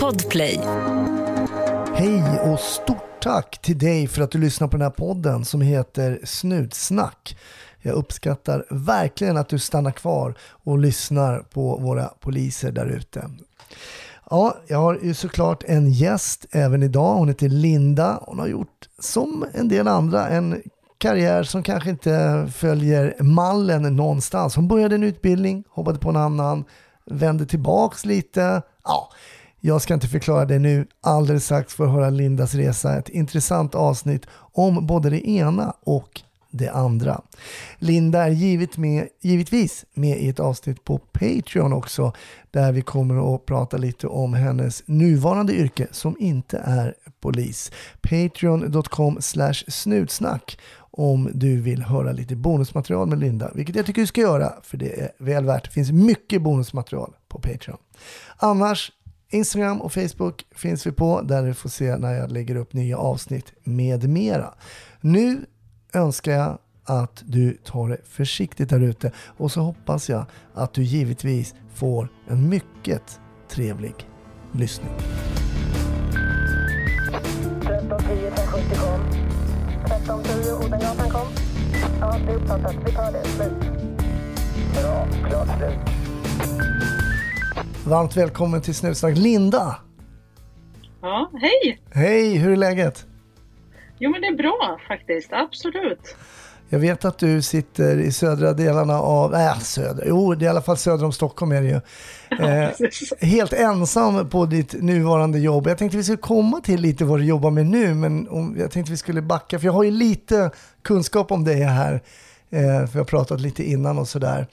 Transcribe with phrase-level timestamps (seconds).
[0.00, 0.60] Podplay.
[1.94, 5.60] Hej och stort tack till dig för att du lyssnar på den här podden som
[5.60, 7.38] heter Snutsnack.
[7.82, 13.30] Jag uppskattar verkligen att du stannar kvar och lyssnar på våra poliser där ute.
[14.30, 17.14] Ja, jag har ju såklart en gäst även idag.
[17.14, 18.18] Hon heter Linda.
[18.22, 20.62] Hon har gjort, som en del andra, en
[20.98, 24.56] karriär som kanske inte följer mallen någonstans.
[24.56, 26.64] Hon började en utbildning, hoppade på en annan,
[27.10, 28.62] Vänder tillbaks lite.
[28.84, 29.10] Ja,
[29.60, 30.86] jag ska inte förklara det nu.
[31.00, 32.98] Alldeles strax får höra Lindas resa.
[32.98, 37.20] Ett intressant avsnitt om både det ena och det andra.
[37.78, 42.12] Linda är givet med, givetvis med i ett avsnitt på Patreon också
[42.50, 47.72] där vi kommer att prata lite om hennes nuvarande yrke som inte är polis.
[48.00, 49.18] Patreon.com
[49.68, 50.58] snutsnack
[50.96, 54.76] om du vill höra lite bonusmaterial med Linda, vilket jag tycker du ska göra för
[54.76, 55.64] det är väl värt.
[55.64, 57.78] Det finns mycket bonusmaterial på Patreon.
[58.36, 58.92] Annars
[59.30, 62.98] Instagram och Facebook finns vi på där du får se när jag lägger upp nya
[62.98, 64.54] avsnitt med mera.
[65.00, 65.46] Nu
[65.92, 70.82] önskar jag att du tar det försiktigt där ute och så hoppas jag att du
[70.82, 73.94] givetvis får en mycket trevlig
[74.52, 74.92] lyssning.
[80.64, 81.28] 1310 Odengatan kom.
[82.00, 82.74] Ja, det är uppfattat.
[82.86, 83.24] Vi tar det.
[83.24, 83.52] Slut.
[84.82, 85.06] Bra.
[85.28, 85.94] Klart slut.
[87.86, 89.76] Varmt välkommen till Snutsnack Linda!
[91.02, 91.82] Ja, hej!
[91.92, 93.06] Hej, hur är läget?
[93.98, 95.32] Jo, men det är bra faktiskt.
[95.32, 96.16] Absolut.
[96.68, 100.46] Jag vet att du sitter i södra delarna av, nej äh, södra, jo det är
[100.46, 101.80] i alla fall söder om Stockholm är det ju.
[102.46, 102.70] Eh,
[103.20, 105.66] helt ensam på ditt nuvarande jobb.
[105.66, 108.70] Jag tänkte vi skulle komma till lite vad du jobbar med nu, men om, jag
[108.70, 110.50] tänkte vi skulle backa, för jag har ju lite
[110.82, 111.94] kunskap om dig här,
[112.50, 114.46] eh, för jag har pratat lite innan och sådär.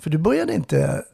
[0.00, 1.04] För du började inte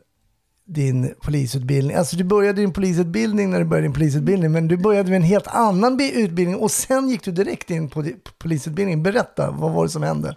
[0.73, 5.11] din polisutbildning, alltså du började din polisutbildning när du började din polisutbildning, men du började
[5.11, 9.03] med en helt annan utbildning och sen gick du direkt in på på polisutbildningen.
[9.03, 10.37] Berätta, vad var det som hände?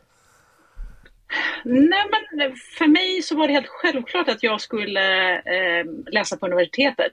[1.64, 6.46] Nej, men för mig så var det helt självklart att jag skulle eh, läsa på
[6.46, 7.12] universitetet.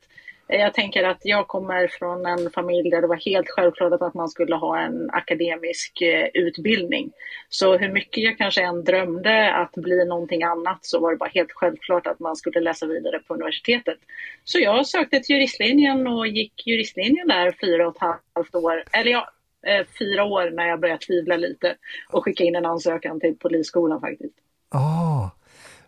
[0.52, 4.28] Jag tänker att jag kommer från en familj där det var helt självklart att man
[4.28, 7.12] skulle ha en akademisk eh, utbildning.
[7.48, 11.30] Så hur mycket jag kanske än drömde att bli någonting annat så var det bara
[11.34, 13.98] helt självklart att man skulle läsa vidare på universitetet.
[14.44, 18.02] Så jag sökte till juristlinjen och gick juristlinjen där fyra och ett
[18.34, 19.28] halvt år, eller ja,
[19.66, 21.76] eh, fyra år när jag började tvivla lite
[22.12, 24.34] och skickade in en ansökan till polisskolan faktiskt.
[24.70, 25.30] Ah,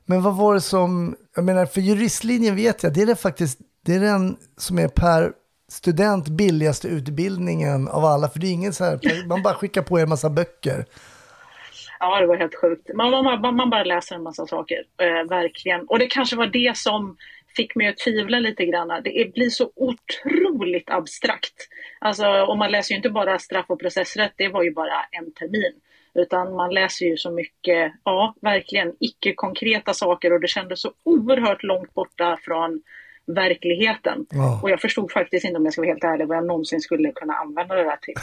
[0.05, 3.59] men vad var det som, jag menar för juristlinjen vet jag, det är det faktiskt,
[3.87, 5.33] det är den som är per
[5.69, 9.99] student billigaste utbildningen av alla, för det är ingen så här, man bara skickar på
[9.99, 10.85] er en massa böcker.
[11.99, 12.91] Ja, det var helt sjukt.
[12.95, 13.11] Man,
[13.41, 15.87] man, man, bara läser en massa saker, eh, verkligen.
[15.87, 17.17] Och det kanske var det som
[17.57, 19.03] fick mig att tvivla lite grann.
[19.05, 21.55] Det är, blir så otroligt abstrakt.
[21.99, 25.33] Alltså, och man läser ju inte bara straff och processrätt, det var ju bara en
[25.33, 25.73] termin.
[26.15, 31.63] Utan man läser ju så mycket, ja, verkligen icke-konkreta saker och det kändes så oerhört
[31.63, 32.83] långt borta från
[33.27, 34.27] verkligheten.
[34.31, 34.61] Ja.
[34.63, 37.13] Och jag förstod faktiskt inte om jag ska vara helt ärlig vad jag någonsin skulle
[37.13, 38.15] kunna använda det där till.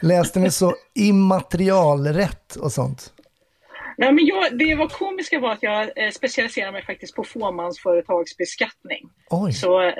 [0.08, 3.12] Läste ni så immaterialrätt och sånt?
[3.98, 9.08] Nej, men jag, det var komiska var att jag eh, specialiserade mig faktiskt på fåmansföretagsbeskattning.
[9.30, 9.52] Oj.
[9.52, 9.94] Så, eh,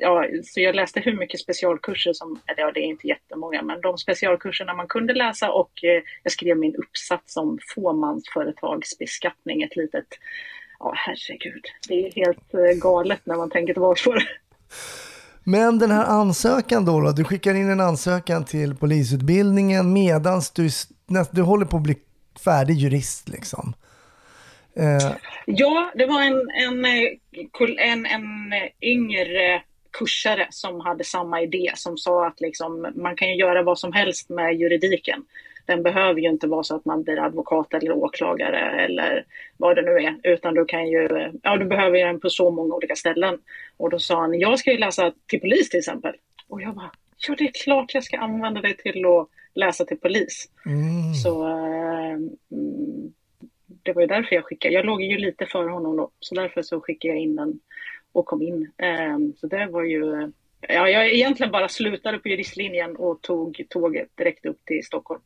[0.00, 3.98] ja, så jag läste hur mycket specialkurser som, ja det är inte jättemånga, men de
[3.98, 10.06] specialkurserna man kunde läsa och eh, jag skrev min uppsats om fåmansföretagsbeskattning, ett litet,
[10.78, 14.26] ja herregud, det är helt eh, galet när man tänker tillbaka på det.
[15.44, 20.68] Men den här ansökan då, då, du skickar in en ansökan till polisutbildningen medans du,
[21.30, 21.96] du håller på att bli
[22.44, 23.74] färdig jurist liksom.
[24.76, 25.12] Eh,
[25.46, 28.52] Ja, det var en, en, eh, en, en
[28.82, 29.62] yngre
[29.98, 33.92] kursare som hade samma idé som sa att liksom, man kan ju göra vad som
[33.92, 35.24] helst med juridiken.
[35.68, 39.24] Den behöver ju inte vara så att man blir advokat eller åklagare eller
[39.56, 41.08] vad det nu är, utan du kan ju,
[41.42, 43.38] ja du behöver den på så många olika ställen.
[43.76, 46.14] Och då sa han, jag ska ju läsa till polis till exempel.
[46.48, 46.90] Och jag bara,
[47.28, 50.50] ja det är klart jag ska använda det till att läsa till polis.
[50.66, 51.14] mm.
[51.14, 53.12] Så mm,
[53.82, 54.74] det var ju därför jag skickade.
[54.74, 57.60] Jag låg ju lite före honom då, så därför så skickade jag in den
[58.12, 58.70] och kom in.
[58.76, 60.32] Eh, så det var ju...
[60.60, 65.20] Ja, jag egentligen bara slutade på juristlinjen och tog tåget direkt upp till Stockholm.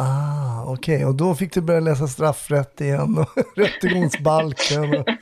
[0.00, 1.04] Ah, okej.
[1.06, 4.84] Och då fick du börja läsa straffrätt igen och rättegångsbalken.
[5.00, 5.08] Och...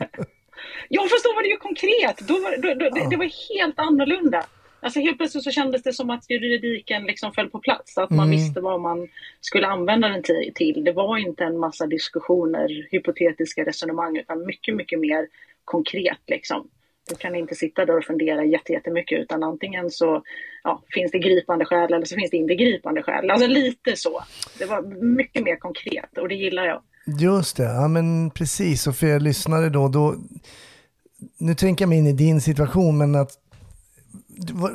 [0.90, 2.18] Ja, fast då var det ju konkret.
[2.28, 4.44] Då var, då, då, det, det var helt annorlunda.
[4.80, 7.98] Alltså helt plötsligt så kändes det som att juridiken liksom föll på plats.
[7.98, 8.30] Att man Mm.
[8.30, 9.08] visste vad man
[9.40, 10.84] skulle använda den ti- till.
[10.84, 15.26] Det var inte en massa diskussioner, hypotetiska resonemang, utan mycket, mycket mer
[15.64, 16.68] konkret liksom.
[17.08, 20.22] Du kan inte sitta där och fundera jättemycket utan antingen så
[20.64, 23.30] ja, finns det gripande skäl eller så finns det inte gripande skäl.
[23.30, 24.22] Alltså lite så.
[24.58, 24.82] Det var
[25.16, 26.82] mycket mer konkret och det gillar jag.
[27.20, 28.86] Just det, ja men precis.
[28.86, 30.14] Och för er lyssnare då, då,
[31.38, 33.30] nu tänker jag mig in i din situation, men att,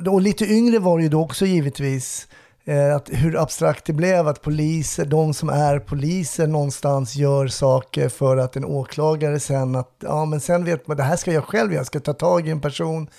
[0.09, 2.27] och lite yngre var du ju då också givetvis,
[2.65, 8.09] Eh, att hur abstrakt det blev att poliser, de som är poliser någonstans gör saker
[8.09, 11.43] för att en åklagare sen att, ja men sen vet man, det här ska jag
[11.43, 13.09] själv göra, jag ska ta tag i en person,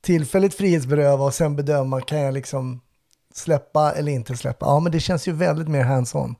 [0.00, 2.80] tillfälligt frihetsberöva och sen bedöma, kan jag liksom
[3.34, 4.66] släppa eller inte släppa?
[4.66, 6.34] Ja men det känns ju väldigt mer hands-on.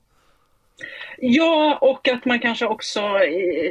[1.19, 3.71] Ja, och att man kanske också eh,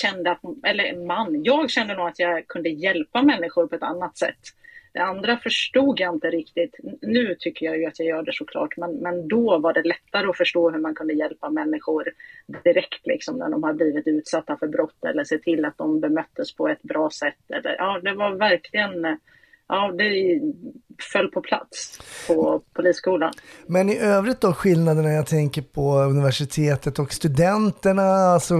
[0.00, 4.18] kände att, eller man, jag kände nog att jag kunde hjälpa människor på ett annat
[4.18, 4.55] sätt.
[4.96, 6.76] Det andra förstod jag inte riktigt.
[7.02, 10.26] Nu tycker jag ju att jag gör det såklart, men, men då var det lättare
[10.26, 12.12] att förstå hur man kunde hjälpa människor
[12.64, 16.54] direkt liksom när de har blivit utsatta för brott eller se till att de bemöttes
[16.54, 17.50] på ett bra sätt.
[17.50, 19.14] Eller, ja, det var verkligen eh,
[19.68, 20.40] ja, det
[21.12, 23.32] föll på plats på polisskolan.
[23.66, 28.54] Men i övrigt då skillnaderna jag tänker på universitetet och studenterna, alltså,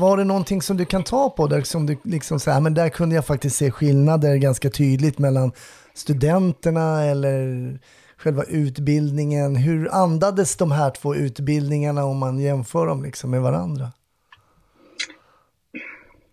[0.00, 2.88] var det någonting som du kan ta på där som du liksom säger, men där
[2.88, 5.52] kunde jag faktiskt se skillnader ganska tydligt mellan
[5.94, 7.78] studenterna eller
[8.16, 9.56] själva utbildningen.
[9.56, 13.92] Hur andades de här två utbildningarna om man jämför dem liksom med varandra?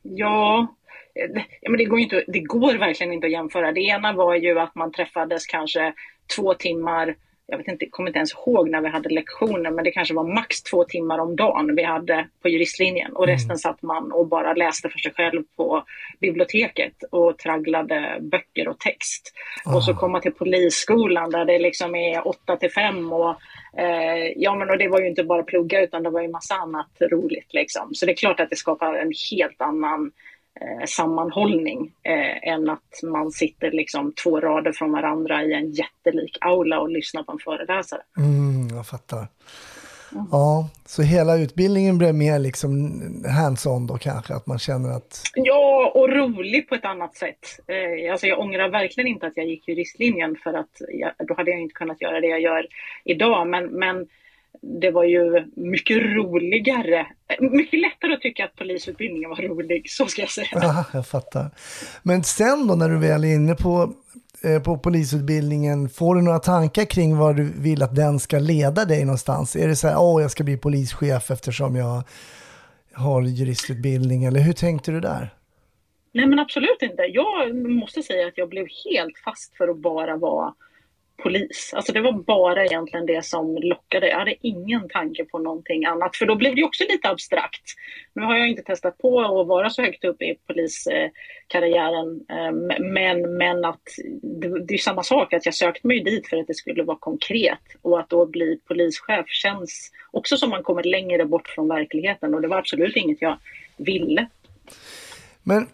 [0.01, 0.67] Ja,
[1.61, 3.71] ja, men det, går inte, det går verkligen inte att jämföra.
[3.71, 5.93] Det ena var ju att man träffades kanske
[6.35, 7.15] två timmar
[7.51, 10.33] jag vet inte, kommer inte ens ihåg när vi hade lektioner, men det kanske var
[10.33, 13.57] max två timmar om dagen vi hade på juristlinjen och resten mm.
[13.57, 15.83] satt man och bara läste för sig själv på
[16.19, 19.33] biblioteket och tragglade böcker och text.
[19.65, 19.75] Oh.
[19.75, 23.35] Och så komma till polisskolan där det liksom är åtta till fem och
[23.77, 26.55] eh, ja men och det var ju inte bara plugga utan det var ju massa
[26.55, 27.89] annat roligt liksom.
[27.93, 30.11] Så det är klart att det skapar en helt annan
[30.61, 36.37] eh, sammanhållning eh, än att man sitter liksom två rader från varandra i en jättelik
[36.41, 38.01] aula och lyssnar på en föreläsare.
[38.17, 39.27] Mm, jag fattar.
[40.13, 40.25] Mm.
[40.31, 42.91] Ja, så hela utbildningen blev mer liksom
[43.25, 45.21] hands-on då kanske, att man känner att...
[45.35, 47.59] Ja, och rolig på ett annat sätt.
[47.67, 51.51] Eh, alltså jag ångrar verkligen inte att jag gick juristlinjen för att jag, då hade
[51.51, 52.67] jag inte kunnat göra det jag gör
[53.03, 53.47] idag.
[53.47, 54.07] Men, men
[54.61, 57.07] det var ju mycket roligare,
[57.39, 60.47] mycket lättare att tycka att polisutbildningen var rolig, så ska jag säga.
[60.51, 61.51] Ja, jag fattar.
[62.03, 63.93] Men sen då när du väl är inne på,
[64.43, 68.85] eh, på polisutbildningen, får du några tankar kring vad du vill att den ska leda
[68.85, 69.55] dig någonstans?
[69.55, 72.03] Är det så här, åh, oh, jag ska bli polischef eftersom jag
[72.93, 75.29] har juristutbildning, eller hur tänkte du där?
[76.13, 77.03] Nej men absolut inte.
[77.03, 80.53] Jag måste säga att jag blev helt fast för att bara vara
[81.23, 81.71] polis.
[81.73, 84.07] Alltså det var bara egentligen det som lockade.
[84.07, 87.63] Jag hade ingen tanke på någonting annat, för då blev det också lite abstrakt.
[88.13, 93.37] Nu har jag inte testat på att vara så högt upp i poliskarriären, eh, men,
[93.37, 93.81] men att
[94.67, 97.59] det är samma sak, att jag sökte mig dit för att det skulle vara konkret
[97.81, 102.41] och att då bli polischef känns också som man kommer längre bort från verkligheten och
[102.41, 103.37] det var absolut inget jag
[103.77, 104.27] ville.
[105.43, 105.67] Men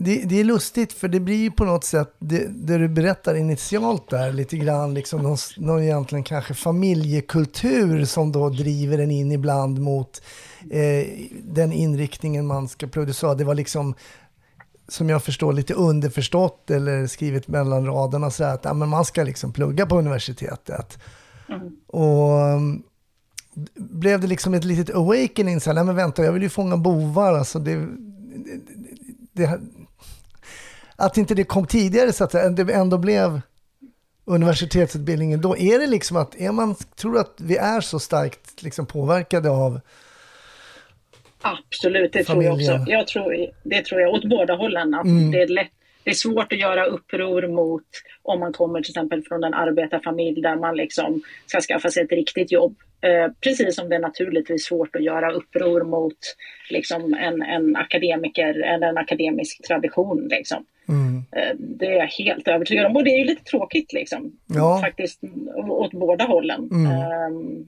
[0.00, 3.34] det, det, är lustigt för det blir ju på något sätt, det, det du berättar
[3.34, 9.32] initialt där, lite grann liksom någon, någon egentligen kanske familjekultur som då driver en in
[9.32, 10.22] ibland mot
[10.70, 11.08] eh,
[11.42, 13.34] den inriktningen man ska producera.
[13.34, 13.94] Det var liksom,
[14.88, 19.22] som jag förstår, lite underförstått eller skrivet mellan raderna så att ja, men man ska
[19.22, 20.98] liksom plugga på universitetet.
[21.48, 21.76] Mm.
[21.86, 22.60] Och
[23.74, 26.76] blev det liksom ett litet awakening, så här, nej men vänta, jag vill ju fånga
[26.76, 28.60] bovar, alltså det, det,
[29.32, 29.60] det,
[30.98, 33.40] att inte det kom tidigare så att det ändå blev
[34.24, 35.56] universitetsutbildningen då.
[35.56, 39.80] Är det liksom att, är man, tror att vi är så starkt liksom påverkade av
[41.40, 42.58] Absolut, det familjen?
[42.58, 42.92] tror jag också.
[42.92, 44.94] Jag tror, det tror jag åt båda hållen.
[44.94, 45.30] Att mm.
[45.30, 45.72] det, är lätt,
[46.08, 47.84] det är svårt att göra uppror mot
[48.22, 52.12] om man kommer till exempel från en arbetarfamilj där man liksom ska skaffa sig ett
[52.12, 52.76] riktigt jobb.
[53.00, 56.18] Eh, precis som det är naturligtvis svårt att göra uppror mot
[56.70, 60.28] liksom, en, en akademiker eller en akademisk tradition.
[60.30, 60.64] Liksom.
[60.88, 61.24] Mm.
[61.32, 62.96] Eh, det är jag helt övertygad om.
[62.96, 64.32] Och det är ju lite tråkigt liksom.
[64.46, 64.80] Ja.
[64.84, 65.20] Faktiskt
[65.68, 66.68] åt båda hållen.
[66.72, 67.32] Mm.
[67.32, 67.66] Um,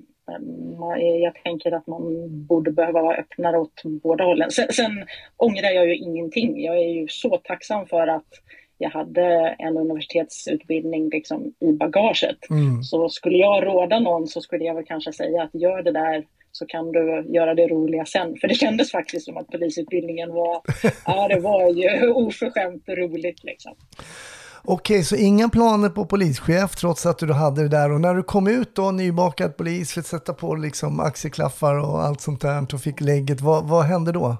[1.22, 2.02] jag tänker att man
[2.46, 4.50] borde behöva vara öppnare åt båda hållen.
[4.50, 6.64] Sen, sen ångrar jag ju ingenting.
[6.64, 8.28] Jag är ju så tacksam för att
[8.78, 12.50] jag hade en universitetsutbildning liksom i bagaget.
[12.50, 12.82] Mm.
[12.82, 16.24] Så skulle jag råda någon så skulle jag väl kanske säga att gör det där
[16.52, 18.36] så kan du göra det roliga sen.
[18.40, 20.60] För det kändes faktiskt som att polisutbildningen var,
[21.06, 23.72] ja det var ju oförskämt roligt liksom.
[24.64, 27.92] Okej, så inga planer på polischef trots att du hade det där.
[27.92, 32.20] Och när du kom ut då, nybakad polis, fick sätta på liksom axelklaffar och allt
[32.20, 34.36] sånt där och fick lägget, vad, vad hände då?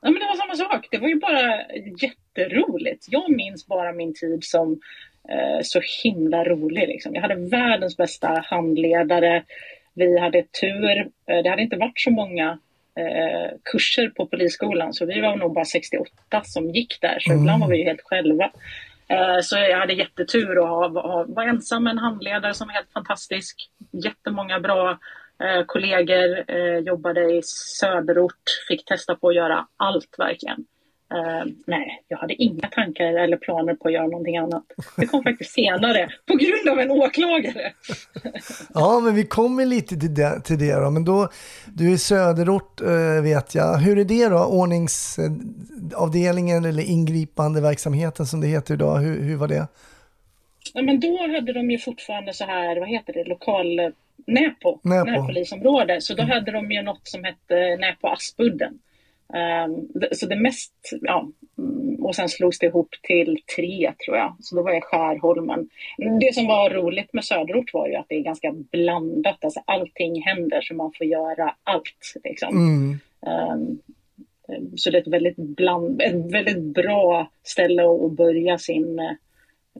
[0.00, 0.88] Ja, men det var samma sak.
[0.90, 1.56] Det var ju bara
[2.02, 3.06] jätteroligt.
[3.08, 4.80] Jag minns bara min tid som
[5.28, 6.88] eh, så himla rolig.
[6.88, 7.14] Liksom.
[7.14, 9.44] Jag hade världens bästa handledare.
[9.94, 10.98] Vi hade tur.
[11.00, 12.58] Eh, det hade inte varit så många
[12.98, 17.18] eh, kurser på polisskolan så vi var nog bara 68 som gick där.
[17.20, 17.42] Så Mm.
[17.42, 18.50] ibland var vi ju helt själva.
[19.08, 22.92] Eh, så jag hade jättetur att var vara ensam med en handledare som var helt
[22.92, 23.70] fantastisk.
[24.04, 24.98] Jättemånga bra
[25.42, 27.42] eh, kollegor, eh, jobbade i
[27.80, 30.64] söderort, fick testa på att göra allt verkligen.
[31.14, 34.64] Eh, nej, jag hade inga tankar eller planer på att göra någonting annat.
[34.96, 37.72] Det kom faktiskt senare, på grund av en åklagare.
[38.74, 40.90] Ja, men vi kommer lite till det, till det då.
[40.90, 41.28] Men då,
[41.74, 43.76] du är i söderort eh, vet jag.
[43.78, 44.44] Hur är det då?
[44.44, 48.98] Ordningsavdelningen eller ingripande verksamheten som det heter idag.
[48.98, 49.66] Hur, hur var det?
[50.74, 53.88] Ja, men då hade de ju fortfarande så här, vad heter det, lokal eh,
[54.26, 55.10] Näpo, Näpo.
[55.10, 56.00] närpolisområde.
[56.00, 58.78] Så då hade de ju något som hette Näpo Aspudden.
[59.34, 64.36] Ehm, så det mest, ja, mm, och sen slogs det ihop till tre tror jag.
[64.40, 65.68] Så då var jag Skärholmen.
[66.20, 69.44] Det som var roligt med söderort var ju att det är ganska blandat.
[69.44, 72.14] Alltså allting händer så man får göra allt.
[72.24, 72.56] Liksom.
[72.56, 72.98] Mm.
[73.26, 73.78] Ehm,
[74.76, 79.12] så det är ett väldigt, bland, ett väldigt bra ställe att att börja sin eh,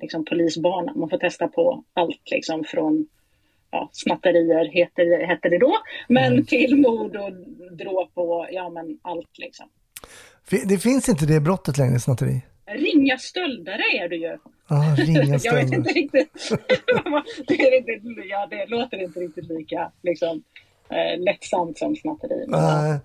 [0.01, 0.93] liksom, polisbana.
[0.95, 3.07] Man får testa på allt liksom, från
[3.71, 5.77] ja, snatterier heter, det- hette det då,
[6.09, 7.33] men till mord och
[7.77, 9.67] dråp och ja men allt liksom.
[10.69, 12.41] Det finns inte det brottet längre, snatteri?
[12.67, 14.39] Ringa stöldare är du ju.
[14.69, 16.51] Ja, ringa Jag vet inte riktigt.
[17.49, 20.43] det, är inte, ja, det låter inte riktigt lika liksom,
[20.91, 22.45] eh, lättsamt som snatteri.
[22.49, 22.83] Men, ja.
[22.83, 22.99] Nej,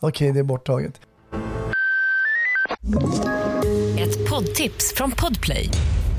[0.00, 1.00] okej, det är borttaget.
[4.00, 5.68] Ett poddtips från Podplay.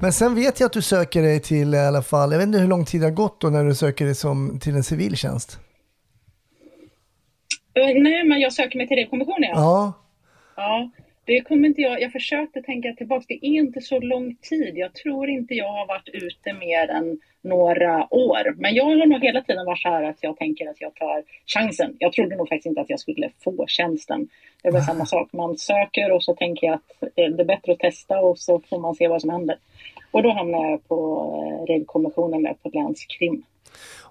[0.00, 2.58] Men sen vet jag att du söker dig till i alla fall, jag vet inte
[2.58, 5.58] hur lång tid det har gått då när du söker dig som, till en civiltjänst.
[7.74, 9.50] Eh, Nej, men jag söker mig till det kommissionen.
[9.50, 9.52] Ja.
[9.54, 9.92] Ja,
[10.56, 10.90] Ja,
[11.24, 12.02] det kommer inte jag.
[12.02, 13.24] Jag försökte tänka tillbaka.
[13.28, 14.72] Det är inte så lång tid.
[14.74, 18.54] Jag tror inte jag har varit ute mer än några år.
[18.56, 21.22] Men jag har nog hela tiden varit så här att jag tänker att jag tar
[21.46, 21.96] chansen.
[21.98, 24.28] Jag trodde nog faktiskt inte att jag skulle få tjänsten.
[24.62, 25.32] Det var samma sak.
[25.32, 28.60] Man söker och så tänker jag att eh, det är bättre att testa och så
[28.70, 29.56] får man se vad som händer.
[30.10, 30.98] Och då hamnar jag på
[31.42, 33.42] eh, REG-kommissionen där på länskrim.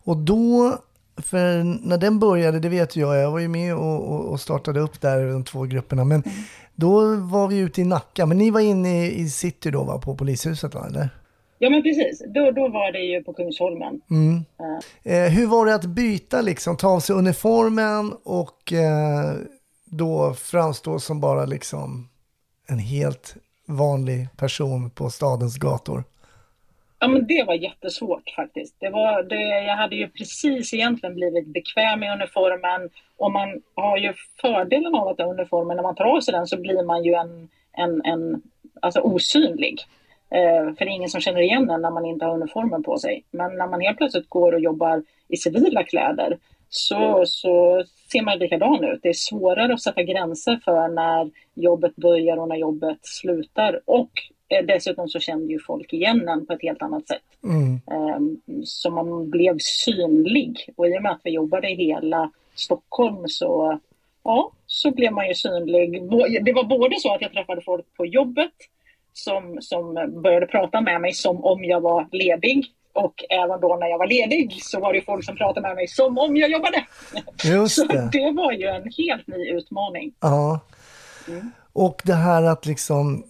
[0.06, 0.78] och då,
[1.18, 4.80] för när den började, det vet jag, jag var ju med och, och, och startade
[4.80, 6.24] upp där de två grupperna, men
[6.76, 9.98] då var vi ute i Nacka, men ni var inne i, i city då va,
[9.98, 11.10] på polishuset va, eller?
[11.66, 12.24] Ja, men precis.
[12.28, 14.02] Då, då var det ju på Kungsholmen.
[15.04, 19.36] Eh, hur var det att byta liksom, ta av sig uniformen och eh,
[19.86, 22.10] då framstå som bara liksom
[22.68, 23.36] en helt
[23.68, 26.04] vanlig person på stadens gator?
[27.00, 28.76] Ja, men det var jättesvårt faktiskt.
[28.80, 33.98] Det var, det, jag hade ju precis egentligen blivit bekväm i uniformen och man har
[33.98, 35.76] ju fördelen av att ha uniformen.
[35.76, 38.42] När man tar av sig den så blir man ju en, en, en
[38.82, 39.80] alltså osynlig.
[40.36, 42.98] Eh, för det är ingen som känner igen en när man inte har uniformen på
[42.98, 43.24] sig.
[43.32, 46.38] Men när man helt plötsligt går och jobbar i civila kläder
[46.70, 49.00] så, så ser man likadan ut.
[49.04, 53.80] Det är svårare att sätta gränser för när jobbet börjar och när jobbet slutar.
[53.86, 54.10] Och
[54.50, 57.24] eh, dessutom så kände ju folk igen en på ett helt annat sätt.
[57.44, 57.80] Mm.
[57.92, 60.70] Ehm, Så man blev synlig.
[60.76, 63.80] Och i och med att vi jobbade i hela Stockholm så,
[64.24, 65.92] ja, så blev man ju synlig.
[66.46, 68.52] Det var både så att jag träffade folk på jobbet
[69.18, 69.94] som, som
[70.24, 72.66] började prata med mig som om jag var ledig.
[72.94, 75.88] Och även då när jag var ledig så var det folk som pratade med mig
[75.88, 76.86] som om jag jobbade.
[77.44, 78.10] Just Så det.
[78.12, 80.14] det var ju en helt ny utmaning.
[80.20, 80.60] Ja.
[81.74, 83.24] Och det här att liksom,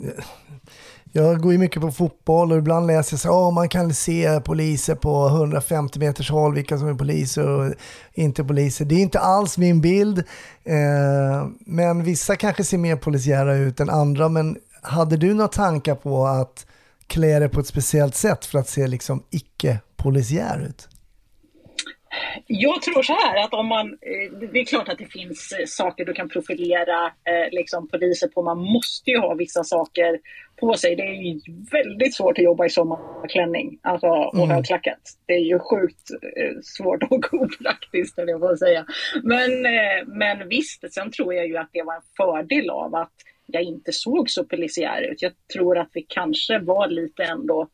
[1.13, 3.93] jag går ju mycket på fotboll och ibland läser jag så här, "Åh, man kan
[3.93, 7.73] se poliser på 150 meters håll, vilka som är poliser och
[8.13, 8.85] inte poliser.
[8.85, 10.17] Det är inte alls min bild,
[10.63, 14.29] eh, men vissa kanske ser mer polisiära ut än andra.
[14.29, 16.67] Men hade du några tankar på att
[17.07, 20.87] klä dig på ett speciellt sätt för att se liksom icke-polisiär ut?
[22.47, 25.65] Jag tror så här att om man, eh, det är klart att det finns eh,
[25.65, 28.41] saker du kan profilera eh, liksom poliser på.
[28.41, 30.19] Man måste ju ha vissa saker
[30.59, 30.95] på sig.
[30.95, 31.39] Det är ju
[31.71, 34.99] väldigt svårt att jobba i sommarklänning alltså, och högklackat.
[35.25, 36.09] Det är ju sjukt
[36.63, 38.85] svårt och opraktiskt, höll jag på att säga.
[39.23, 39.61] Men,
[40.07, 43.13] men visst, sen tror jag ju att det var en fördel av att
[43.45, 45.21] jag inte såg så polisiär ut.
[45.21, 47.67] Jag tror att vi kanske var lite ändå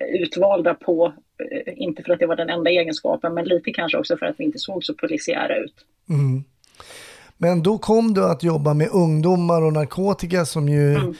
[0.00, 1.12] eh, utvalda på,
[1.52, 4.34] eh, inte för att det var den enda egenskapen, men lite kanske också för att
[4.38, 5.74] vi inte såg så polisiära ut.
[6.08, 6.44] Mm.
[7.38, 11.14] Men då kom du att jobba med ungdomar och narkotika som ju mm.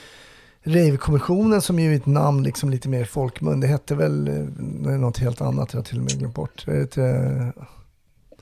[0.63, 3.61] Rave-kommissionen som ju är ett namn liksom lite mer folkmun.
[3.61, 4.35] Det hette väl eh,
[4.99, 6.65] något helt annat, jag har till och med glömt bort.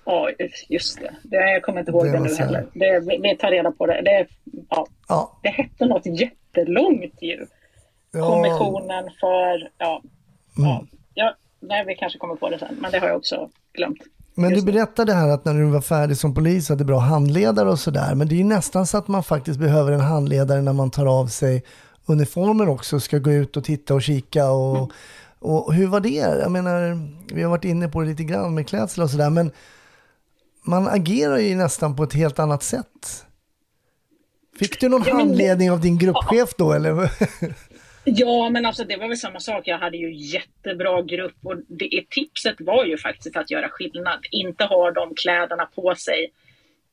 [0.06, 0.30] Ja,
[0.68, 1.14] just det.
[1.23, 1.37] det.
[1.37, 2.66] Jag kommer inte ihåg det, det nu heller.
[2.75, 4.02] Det, vi, tar reda på det.
[4.02, 4.26] Det,
[4.70, 4.87] ja.
[5.08, 5.38] ja.
[5.42, 7.46] det hette något jättelångt ju.
[8.12, 8.26] Ja.
[8.26, 9.70] Kommissionen för...
[9.78, 10.02] Ja,
[10.58, 10.87] mm.
[11.14, 11.34] ja.
[11.61, 13.99] Nej, vi kanske kommer på det sen, men det har jag också glömt.
[14.34, 17.78] Men du berättade här att när du var färdig som polis hade bra handledare och
[17.78, 18.14] sådär.
[18.14, 21.20] Men det är ju nästan så att man faktiskt behöver en handledare när man tar
[21.20, 21.64] av sig
[22.06, 23.00] uniformen också.
[23.00, 24.88] Ska gå ut och titta och kika och, mm.
[25.38, 26.40] och hur var det?
[26.42, 26.99] Jag menar,
[27.34, 29.30] vi har varit inne på det lite grann med klädsel och sådär.
[29.30, 29.50] Men
[30.64, 33.26] man agerar ju nästan på ett helt annat sätt.
[34.59, 35.26] Fick du någon ja, men...
[35.26, 37.11] handledning av din gruppchef då eller?
[38.06, 39.62] Ja, men alltså det var väl samma sak.
[39.64, 44.18] Jag hade ju jättebra grupp och det, tipset var ju faktiskt att göra skillnad.
[44.30, 46.33] Inte ha de kläderna på sig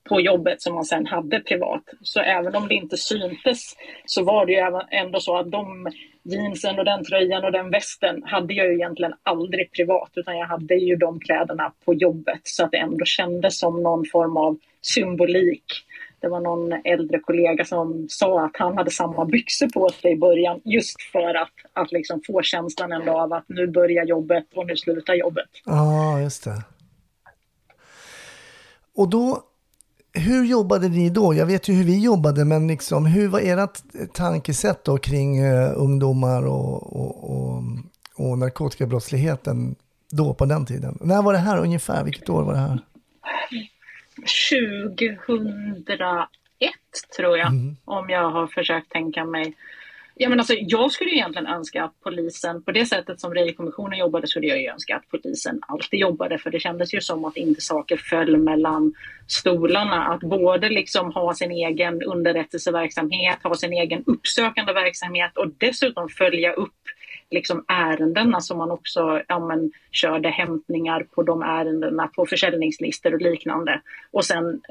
[0.10, 1.84] på jobbet som man sen hade privat.
[2.02, 5.88] Så även om det inte syntes så var det ju ändå så att de
[6.24, 10.48] jeansen och den tröjan och den västen hade jag ju egentligen aldrig privat utan jag
[10.48, 14.58] hade ju de kläderna på jobbet så att det ändå kändes som någon form av
[14.82, 15.64] symbolik.
[16.20, 20.18] Det var någon äldre kollega som sa att han hade samma byxor på sig i
[20.18, 24.68] början just för att, att liksom få känslan ändå av att nu börjar jobbet och
[24.68, 25.50] nu slutar jobbet.
[25.66, 26.64] Ja, ah, just det.
[28.96, 29.44] Och då
[30.14, 31.34] hur jobbade ni då?
[31.34, 33.80] Jag vet ju hur vi jobbade, men liksom, hur var ert
[34.14, 37.64] tankesätt då kring uh, ungdomar och, och, och,
[38.16, 39.76] och narkotikabrottsligheten
[40.12, 40.98] då på den tiden?
[41.02, 42.04] När var det här ungefär?
[42.04, 42.80] Vilket år var det här?
[44.52, 46.28] 2001
[47.18, 47.76] tror jag, mm.
[47.86, 49.56] om jag har försökt tänka mig
[50.24, 54.28] Ja, men alltså, jag skulle egentligen önska att polisen, på det sättet som Rejkommissionen jobbade,
[54.28, 57.62] skulle jag ju önska att polisen alltid jobbade, för det kändes ju som att inte
[57.62, 58.94] saker föll mellan
[59.28, 60.04] stolarna.
[60.04, 66.54] Att både liksom ha sin egen underrättelseverksamhet, ha sin egen uppsökande verksamhet och dessutom följa
[66.54, 66.82] upp
[67.32, 73.22] liksom ärendena som man också ja, men, körde hämtningar på de ärendena på försäljningslistor och
[73.22, 73.82] liknande.
[74.12, 74.62] Och sen,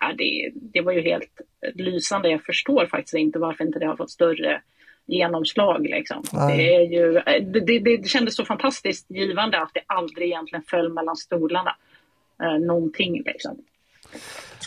[0.00, 1.40] ja, det, det var ju helt
[1.74, 2.28] lysande.
[2.28, 4.60] Jag förstår faktiskt inte varför inte det har fått större
[5.10, 5.82] genomslag.
[5.82, 6.22] Liksom.
[6.32, 7.12] Det, är ju,
[7.52, 11.76] det, det, det kändes så fantastiskt givande att det aldrig egentligen föll mellan stolarna.
[12.42, 13.56] Eh, någonting liksom.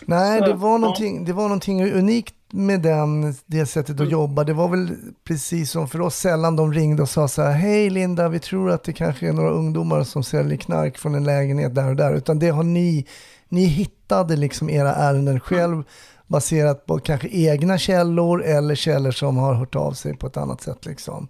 [0.06, 1.24] Nej, så, det, var någonting, ja.
[1.26, 4.12] det var någonting unikt med den, det sättet att mm.
[4.12, 4.44] jobba.
[4.44, 4.90] Det var väl
[5.24, 8.72] precis som för oss, sällan de ringde och sa så här, hej Linda, vi tror
[8.72, 12.16] att det kanske är några ungdomar som säljer knark från en lägenhet där och där,
[12.16, 13.06] utan det har ni,
[13.50, 15.84] ni hittade liksom era ärenden själv.
[16.34, 20.62] Baserat på kanske egna källor eller källor som har hört av sig på ett annat
[20.62, 20.86] sätt.
[20.86, 21.28] Liksom.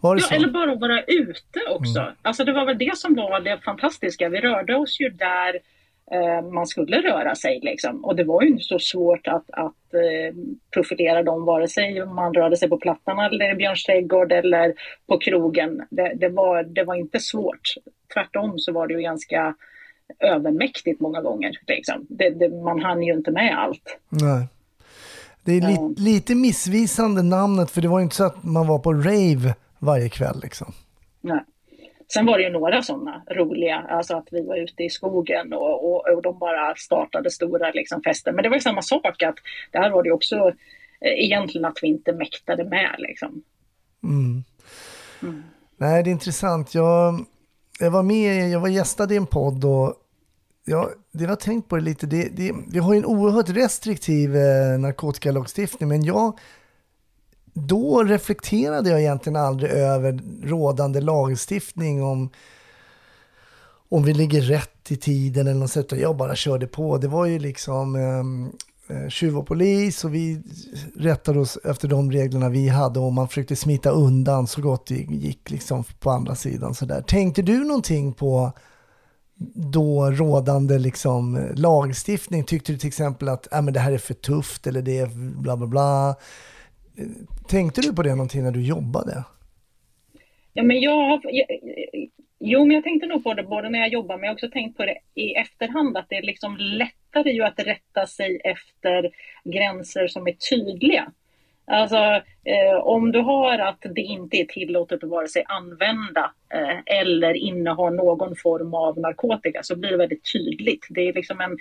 [0.00, 0.34] Var det ja, så?
[0.34, 2.00] eller bara vara ute också.
[2.00, 2.12] Mm.
[2.22, 4.28] Alltså det var väl det som var det fantastiska.
[4.28, 5.60] Vi rörde oss ju där
[6.12, 7.60] eh, man skulle röra sig.
[7.62, 8.04] Liksom.
[8.04, 10.36] Och det var ju inte så svårt att, att eh,
[10.74, 14.74] profilera dem, vare sig man rörde sig på Plattan eller Björns trädgård eller
[15.06, 15.82] på krogen.
[15.90, 17.74] Det, det, var, det var inte svårt.
[18.14, 19.54] Tvärtom så var det ju ganska
[20.18, 21.52] övermäktigt många gånger.
[21.66, 22.06] Liksom.
[22.08, 23.98] Det, det, man hann ju inte med allt.
[24.08, 24.46] Nej.
[25.44, 25.90] Det är li ja.
[25.96, 30.40] lite missvisande namnet för det var inte så att man var på rave varje kväll.
[30.42, 30.72] Liksom.
[31.20, 31.44] Nej.
[32.12, 35.92] Sen var det ju några sådana roliga, alltså att vi var ute i skogen och,
[35.92, 38.32] och, och de bara startade stora liksom, fester.
[38.32, 39.34] Men det var ju samma sak, att
[39.72, 40.36] där var det också
[41.00, 42.94] eh, egentligen att vi inte mäktade med.
[42.98, 43.42] Liksom.
[44.02, 44.44] Mm.
[45.22, 45.42] Mm.
[45.76, 46.74] Nej, det är intressant.
[46.74, 47.24] Jag,
[47.80, 49.94] jag var med, jag var gästad i en podd och
[50.64, 52.06] Ja, det har tänkt på det lite.
[52.06, 56.38] Det, det, vi har ju en oerhört restriktiv eh, narkotikalagstiftning, men jag,
[57.52, 62.30] då reflekterade jag egentligen aldrig över rådande lagstiftning om,
[63.88, 65.92] om vi ligger rätt i tiden eller något sånt.
[65.92, 66.98] Jag bara körde på.
[66.98, 68.52] Det var ju liksom eh,
[68.90, 70.42] Eh, tjuv och polis och vi
[70.96, 74.94] rättade oss efter de reglerna vi hade och man försökte smita undan så gott det
[74.94, 76.74] gick liksom på andra sidan.
[76.74, 77.02] Så där.
[77.02, 78.52] Tänkte du någonting på
[79.72, 82.44] då rådande liksom, lagstiftning?
[82.44, 85.06] Tyckte du till exempel att äh, men det här är för tufft eller det är
[85.42, 86.14] bla bla bla?
[87.48, 89.24] Tänkte du på det någonting när du jobbade?
[90.52, 91.46] Ja, men jag, jag,
[92.40, 94.50] jo, men jag tänkte nog på det både när jag jobbade, men jag har också
[94.52, 98.40] tänkt på det i efterhand, att det är liksom lätt lättare ju att rätta sig
[98.44, 99.10] efter
[99.44, 101.12] gränser som är tydliga.
[101.66, 101.96] Alltså,
[102.44, 107.34] eh, om du har att det inte är tillåtet att vare sig använda eh, eller
[107.34, 110.86] inneha någon form av narkotika så blir det väldigt tydligt.
[110.90, 111.56] Det är liksom en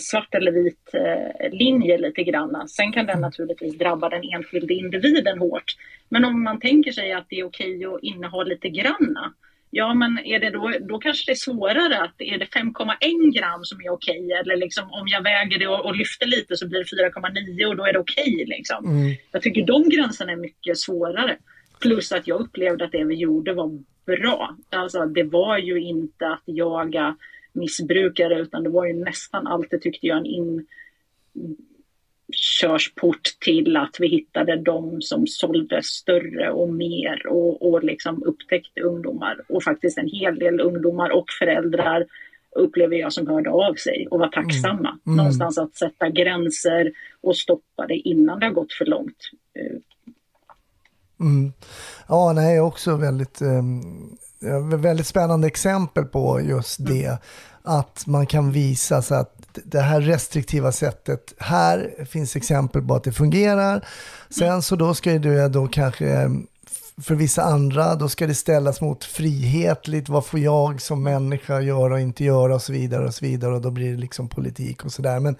[0.00, 2.68] svart eller vit eh, linje lite grann.
[2.68, 5.76] Sen kan den naturligtvis drabba den enskilde individen hårt.
[6.08, 9.32] Men om man tänker sig att det är okej att inneha lite granna
[9.76, 13.60] Ja, men är det då, då kanske det är svårare att är det 5,1 gram
[13.62, 16.78] som är okej eller liksom om jag väger det och, och lyfter lite så blir
[16.78, 17.18] det
[17.64, 18.44] 4,9 och då är det okej.
[18.46, 18.84] Liksom.
[18.84, 19.16] Mm.
[19.32, 21.36] Jag tycker de gränserna är mycket svårare.
[21.80, 24.56] Plus att jag upplevde att det vi gjorde var bra.
[24.70, 27.16] Alltså, det var ju inte att jaga
[27.52, 30.66] missbrukare utan det var ju nästan alltid tyckte jag en in
[32.34, 38.80] inkörsport till att vi hittade de som sålde större och mer och, och liksom upptäckte
[38.80, 39.40] ungdomar.
[39.48, 42.04] Och faktiskt en hel del ungdomar och föräldrar
[42.56, 44.88] upplever jag som hörde av sig och var tacksamma.
[44.88, 45.00] Mm.
[45.06, 45.16] Mm.
[45.16, 49.30] Någonstans att sätta gränser och stoppa det innan det har gått för långt.
[51.20, 51.52] Mm.
[52.08, 56.92] Ja, nej, också väldigt, eh, väldigt spännande exempel på just mm.
[56.92, 57.18] det.
[57.66, 63.04] Att man kan visa så att det här restriktiva sättet, här finns exempel på att
[63.04, 63.86] det fungerar.
[64.30, 66.30] Sen så då ska det då kanske,
[67.02, 71.94] för vissa andra, då ska det ställas mot frihetligt, vad får jag som människa göra
[71.94, 74.84] och inte göra och så vidare och så vidare och då blir det liksom politik
[74.84, 75.20] och sådär.
[75.20, 75.36] Men,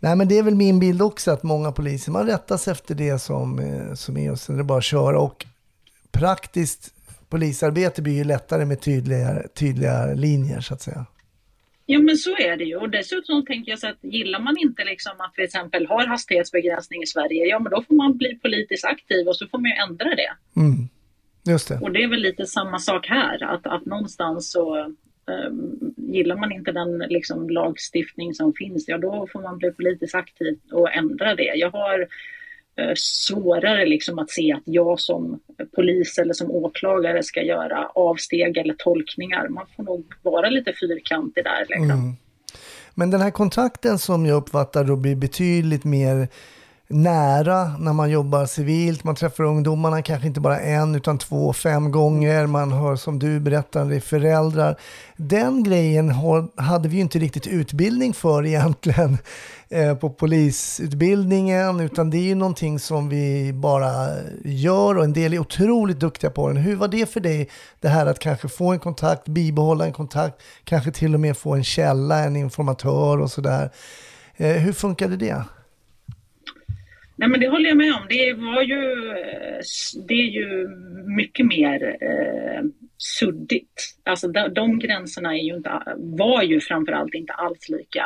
[0.00, 3.18] nej, men det är väl min bild också att många poliser, man rättas efter det
[3.18, 5.46] som, eh, som är och sen är det bara att köra och
[6.10, 6.90] praktiskt
[7.28, 11.06] polisarbete blir ju lättare med tydliga, tydliga linjer så att säga.
[11.86, 14.84] Ja men så är det ju och dessutom tänker jag så att gillar man inte
[14.84, 18.38] liksom att vi till exempel har hastighetsbegränsning i Sverige, ja men då får man bli
[18.42, 20.60] politiskt aktiv och så får man ju ändra det.
[20.60, 20.88] Mm.
[21.48, 21.78] Just det.
[21.78, 24.78] Och det är väl lite samma sak här, att, att någonstans så
[25.26, 30.14] um, gillar man inte den liksom, lagstiftning som finns, ja då får man bli politiskt
[30.14, 31.52] aktiv och ändra det.
[31.54, 32.08] Jag har
[32.76, 35.40] Eh, svårare liksom att se att jag som
[35.76, 39.48] polis eller som åklagare ska göra avsteg eller tolkningar.
[39.48, 41.60] Man får nog vara lite fyrkantig där.
[41.68, 41.90] Liksom.
[41.90, 42.16] Mm.
[42.94, 46.28] Men den här kontakten som jag uppfattar då blir betydligt mer
[46.92, 49.04] nära när man jobbar civilt.
[49.04, 52.46] Man träffar ungdomarna kanske inte bara en utan två, fem gånger.
[52.46, 54.76] Man hör som du berättar, det är föräldrar.
[55.16, 56.10] Den grejen
[56.56, 59.18] hade vi ju inte riktigt utbildning för egentligen
[59.68, 64.08] eh, på polisutbildningen utan det är ju någonting som vi bara
[64.44, 66.56] gör och en del är otroligt duktiga på den.
[66.56, 67.48] Hur var det för dig,
[67.80, 71.54] det här att kanske få en kontakt, bibehålla en kontakt, kanske till och med få
[71.54, 73.70] en källa, en informatör och sådär.
[74.36, 75.44] Eh, hur funkade det?
[77.16, 78.06] Nej, men det håller jag med om.
[78.08, 78.94] Det, var ju,
[80.08, 80.68] det är ju
[81.16, 82.62] mycket mer eh,
[82.98, 83.96] suddigt.
[84.04, 88.04] Alltså de, de gränserna är ju inte, var ju framförallt inte alls lika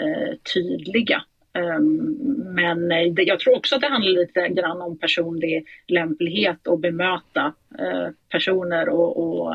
[0.00, 1.22] eh, tydliga.
[1.54, 2.16] Um,
[2.54, 6.78] men eh, det, jag tror också att det handlar lite grann om personlig lämplighet och
[6.78, 9.54] bemöta eh, personer och, och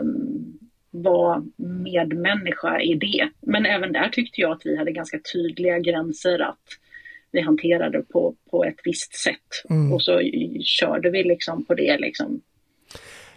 [0.00, 0.58] um,
[0.90, 3.28] vara medmänniska i det.
[3.40, 6.64] Men även där tyckte jag att vi hade ganska tydliga gränser att
[7.36, 9.70] vi hanterade på, på ett visst sätt.
[9.70, 9.92] Mm.
[9.92, 10.20] Och så
[10.60, 11.98] körde vi liksom på det.
[11.98, 12.40] Liksom.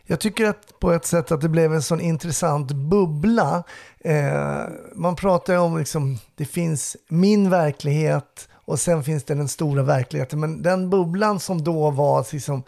[0.05, 3.63] Jag tycker att på ett sätt att det blev en sån intressant bubbla.
[3.99, 4.63] Eh,
[4.95, 9.83] man pratar ju om liksom, det finns min verklighet och sen finns det den stora
[9.83, 10.39] verkligheten.
[10.39, 12.63] Men den bubblan som då var liksom,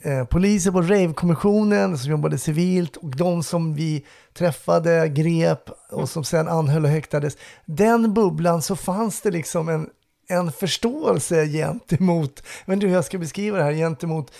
[0.00, 6.24] eh, poliser på Rave-kommissionen som jobbade civilt och de som vi träffade, grep och som
[6.24, 7.36] sen anhöll och häktades.
[7.64, 9.90] Den bubblan så fanns det liksom en
[10.28, 14.32] en förståelse gentemot, jag vet inte hur jag ska beskriva det här, gentemot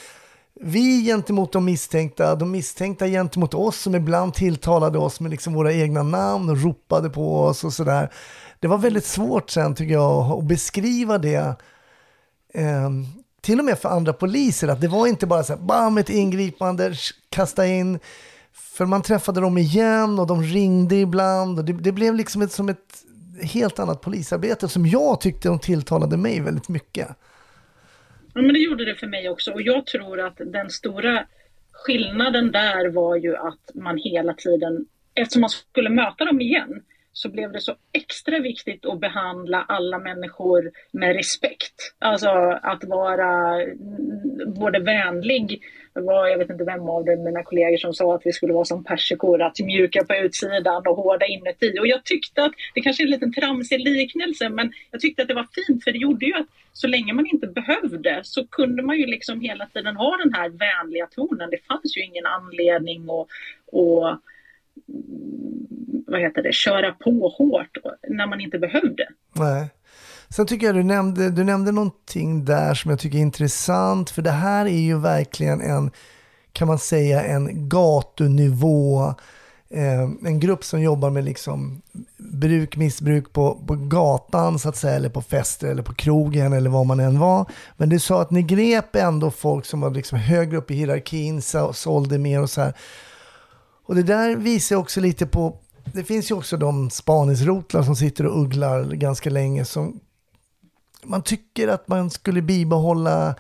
[0.61, 5.72] vi gentemot de misstänkta, de misstänkta gentemot oss som ibland tilltalade oss med liksom våra
[5.72, 8.12] egna namn och ropade på oss och sådär.
[8.61, 11.57] Det var väldigt svårt sen tycker jag att beskriva det,
[12.55, 12.90] eh,
[13.40, 16.11] till och med för andra poliser, att det var inte bara så här, bam, ett
[16.11, 16.94] ingripande,
[17.31, 17.99] kasta in,
[18.53, 22.53] för man träffade dem igen och de ringde ibland och det, det blev liksom ett,
[22.53, 23.03] som ett
[23.42, 27.09] helt annat polisarbete som jag tyckte de tilltalade mig väldigt mycket.
[28.35, 31.27] Ja, men det gjorde det för mig också och jag tror att den stora
[31.72, 36.83] skillnaden där var ju att man hela tiden, eftersom man skulle möta dem igen,
[37.17, 41.95] så blev det så extra viktigt att behandla alla människor med respekt.
[41.99, 42.29] Alltså
[42.63, 45.61] att vara mm, både vänlig
[45.95, 48.53] det var, jag vet inte vem av det, mina kollegor som sa att vi skulle
[48.53, 51.79] vara som persikor, att mjuka på utsidan och hårda inuti.
[51.81, 55.29] Och jag tyckte att, det kanske är en liten tramsig liknelse, men jag tyckte att
[55.29, 58.83] det var fint för det gjorde ju att så länge man inte behövde så kunde
[58.83, 61.51] man ju liksom hela tiden ha den här vänliga tonen.
[61.51, 63.29] Det fanns ju ingen anledning att,
[63.77, 64.21] att
[64.89, 67.77] Mm, vad heter det, köra på hårt
[68.09, 69.09] när man inte behövde.
[69.33, 69.69] Nej.
[70.29, 74.23] Sen tycker jag du nämnde, du nämnde någonting där som jag tycker är intressant, för
[74.23, 75.91] det här är ju verkligen en,
[76.53, 79.07] kan man säga, en gatunivå,
[79.71, 81.83] eh, en grupp som jobbar med liksom
[82.17, 86.71] bruk, missbruk på, på gatan så att säga, eller på fester eller på krogen eller
[86.71, 87.47] vad man än var.
[87.77, 91.43] Men du sa att ni grep ändå folk som var liksom högre upp i hierarkin,
[91.43, 92.75] så, sålde mer och så här.
[93.87, 98.27] Och det där visar också lite på, det finns ju också de spaningsrotlar som sitter
[98.27, 100.01] och ugglar ganska länge som
[101.03, 103.35] man tycker att man skulle bibehålla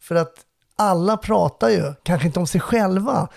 [0.00, 0.34] för att
[0.76, 3.28] alla pratar ju, kanske inte om sig själva,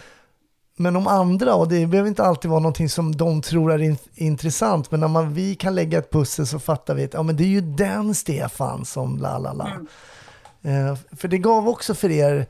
[0.76, 3.98] men om andra och det behöver inte alltid vara någonting som de tror är in,
[4.16, 4.92] intressant.
[4.92, 7.44] Men när man, vi kan lägga ett pussel så fattar vi att ja, men det
[7.44, 9.72] är ju den Stefan som la la la.
[10.64, 10.88] Mm.
[10.88, 12.48] Eh, för det gav också för er,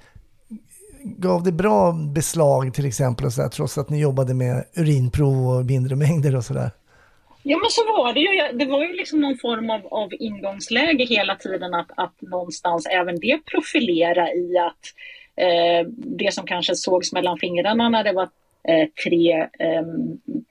[1.03, 5.47] gav det bra beslag till exempel och så där, trots att ni jobbade med urinprov
[5.47, 6.71] och mindre mängder och sådär?
[7.43, 8.57] Ja men så var det ju.
[8.57, 13.19] Det var ju liksom någon form av, av ingångsläge hela tiden att, att någonstans även
[13.19, 14.93] det profilera i att
[15.39, 18.29] Eh, det som kanske sågs mellan fingrarna när det var
[18.67, 19.83] Eh, tre eh,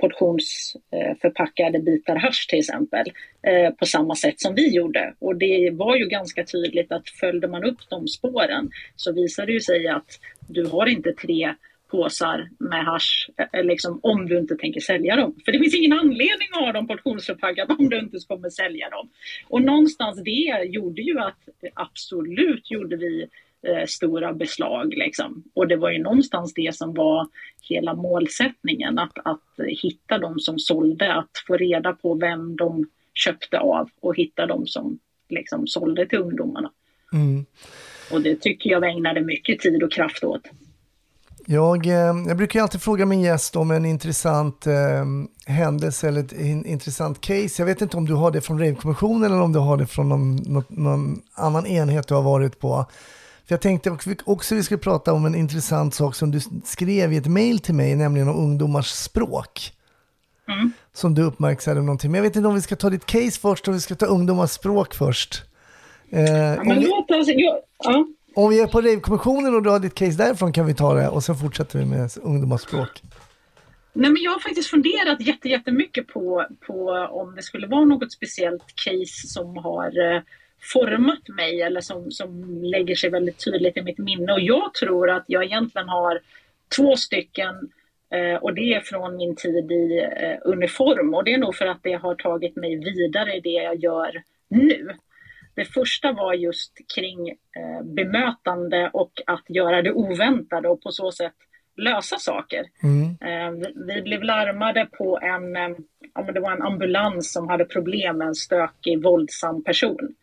[0.01, 3.07] portionsförpackade eh, bitar hasch till exempel
[3.42, 5.14] eh, på samma sätt som vi gjorde.
[5.18, 9.61] Och det var ju ganska tydligt att följde man upp de spåren så visade det
[9.61, 10.11] sig att
[10.49, 11.55] du har inte tre
[11.90, 13.31] påsar med hash
[13.64, 15.35] liksom, om du inte tänker sälja dem.
[15.44, 19.09] För det finns ingen anledning att ha dem portionsförpackade om du inte kommer sälja dem.
[19.49, 21.38] Och någonstans det gjorde ju att
[21.75, 23.29] absolut gjorde vi
[23.66, 24.94] eh, stora beslag.
[24.94, 25.44] Liksom.
[25.55, 27.29] Och det var ju någonstans det som var
[27.62, 33.59] hela målsättningen, att, att hitta de som sålde, att få reda på vem de köpte
[33.59, 36.71] av och hitta de som liksom sålde till ungdomarna.
[37.12, 37.47] Mm.
[38.12, 40.42] Och det tycker jag ägnade mycket tid och kraft åt.
[41.51, 41.92] Jag, eh,
[42.29, 45.05] jag brukar alltid fråga min gäst om en intressant eh,
[45.47, 47.62] händelse eller ett in, intressant case.
[47.62, 50.09] Jag vet inte om du har det från Rave-kommissionen eller om du har det från
[50.09, 52.87] någon, någon, någon annan enhet du har varit på.
[53.48, 57.16] För jag tänkte också vi skulle prata om en intressant sak som du skrev i
[57.16, 59.72] ett mail till mig, nämligen om ungdomars språk.
[60.48, 60.72] Mm.
[60.92, 62.11] Som du uppmärksammade någonting.
[62.11, 64.06] Men jag vet inte om vi ska ta ditt case först och vi ska ta
[64.06, 65.42] ungdomars språk först.
[66.11, 67.61] Eh, ja, men låt oss, ja.
[67.78, 68.06] ja.
[68.34, 71.08] Om vi är på Rave-kommissionen och du har ditt case därifrån kan vi ta det
[71.08, 73.02] och sen fortsätter vi med ungdomars språk.
[73.92, 78.64] Nej, men jag har faktiskt funderat jättemycket på, på om det skulle vara något speciellt
[78.84, 80.22] case som har eh,
[80.61, 84.33] format mig eller som, som lägger sig väldigt tydligt i mitt minne.
[84.33, 86.21] Och jag tror att jag egentligen har
[86.77, 87.55] två stycken
[88.11, 91.66] eh, och det är från min tid i eh, uniform och det är nog för
[91.66, 94.88] att det har tagit mig vidare i det jag gör nu.
[95.55, 101.12] Det första var just kring eh, bemötande och att göra det oväntade och på så
[101.12, 101.35] sätt
[101.77, 102.64] lösa saker.
[102.83, 103.61] Mm.
[103.87, 105.55] Vi blev larmade på en,
[106.14, 110.14] ja, det var en ambulans som hade problem med en stökig, våldsam person.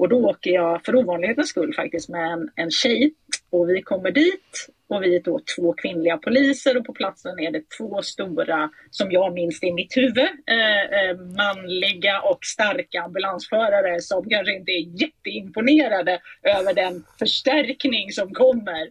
[0.00, 3.14] Och då åker jag för ovanlighetens skull faktiskt med en, en tjej
[3.50, 7.50] och vi kommer dit och vi är då två kvinnliga poliser och på platsen är
[7.50, 13.02] det två stora, som jag minns det i mitt huvud, eh, eh, manliga och starka
[13.02, 18.82] ambulansförare som kanske inte är jätteimponerade över den förstärkning som kommer.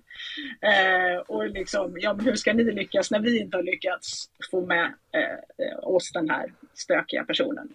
[0.61, 4.65] Eh, och liksom, ja men hur ska ni lyckas när vi inte har lyckats få
[4.65, 7.69] med eh, eh oss den här stökiga personen?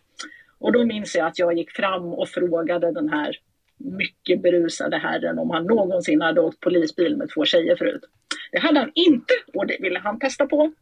[0.59, 3.37] Och då minns jag att jag gick fram och frågade den här
[3.77, 8.05] mycket berusade herren om han någonsin hade åkt polisbil med två tjejer förut.
[8.53, 10.73] Det hade han inte och det ville han testa på.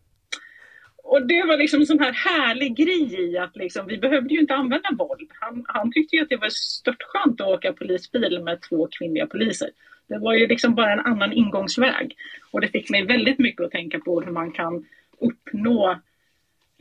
[1.05, 4.41] Och det var liksom en sån här härlig grej i att liksom, vi behövde ju
[4.41, 5.31] inte använda våld.
[5.41, 9.71] Han, han tyckte ju att det var störtskönt att åka polisbil med två kvinnliga poliser.
[10.09, 12.17] Det var ju liksom bara en annan ingångsväg.
[12.51, 14.87] Och det fick mig väldigt mycket att tänka på hur man kan
[15.19, 16.01] uppnå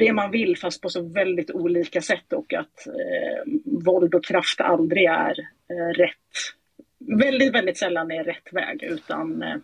[0.02, 3.54] det man vill fast på så väldigt olika sätt och att eh,
[3.86, 9.56] våld och kraft aldrig är eh, rätt, väldigt, väldigt sällan är rätt väg utan eh,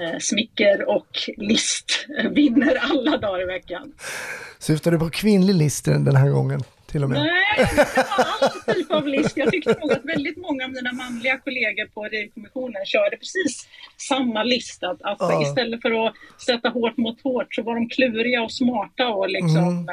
[0.00, 3.92] eh smicker och list vinner alla dagar i veckan.
[4.58, 6.60] Syftar du på kvinnlig list den här gången?
[6.86, 7.18] Till och med.
[7.18, 9.36] Nej, det var all typ av list.
[9.36, 14.42] Jag tyckte nog att väldigt många av mina manliga kollegor på RIV-kommissionen körde precis samma
[14.42, 14.82] list.
[14.82, 15.42] Att, att ja.
[15.42, 16.14] istället för att
[16.46, 19.88] sätta hårt mot hårt så var de kluriga och smarta och liksom mm.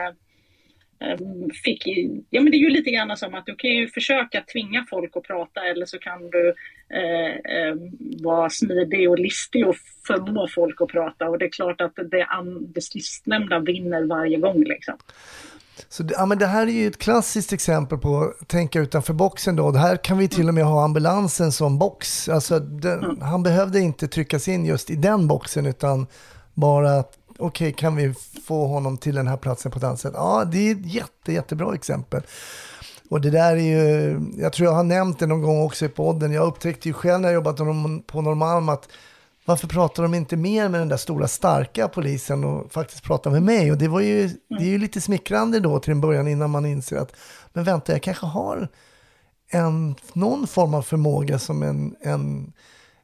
[1.03, 1.17] Eh, eh,
[1.63, 1.87] fick,
[2.29, 5.17] ja men det är ju lite grann som att du kan ju försöka tvinga folk
[5.17, 6.53] att prata eller så kan du
[6.89, 7.75] eh, eh,
[8.23, 9.75] vara smidig och listig och
[10.07, 12.27] förmå folk att prata och det är klart att det,
[12.73, 14.95] det sistnämnda vinner varje gång liksom.
[15.89, 19.55] Så ja, men det här är ju ett klassiskt exempel på att tänka utanför boxen.
[19.55, 19.71] Då.
[19.71, 22.29] Det här kan vi till och med ha ambulansen som box.
[22.29, 23.21] Alltså, den, mm.
[23.21, 26.07] Han behövde inte tryckas in just i den boxen utan
[26.53, 28.13] bara att okej, okay, kan vi
[28.47, 30.13] få honom till den här platsen på ett annat sätt?
[30.15, 32.21] Ja, det är ett jätte, jättebra exempel.
[33.09, 35.89] Och det där är ju, jag tror jag har nämnt det någon gång också i
[35.89, 37.57] podden, jag upptäckte ju själv när jag jobbat
[38.07, 38.89] på Norrmalm att
[39.45, 43.43] varför pratar de inte mer med den där stora starka polisen och faktiskt pratar med
[43.43, 43.71] mig?
[43.71, 46.65] Och det var ju, det är ju lite smickrande då till en början innan man
[46.65, 47.15] inser att,
[47.53, 48.67] men vänta, jag kanske har
[49.49, 52.53] en, någon form av förmåga som en, en,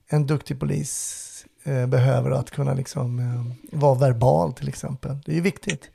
[0.09, 5.11] en duktig polis eh, behöver att kunna liksom, eh, vara verbal till exempel.
[5.25, 5.91] Det är ju viktigt.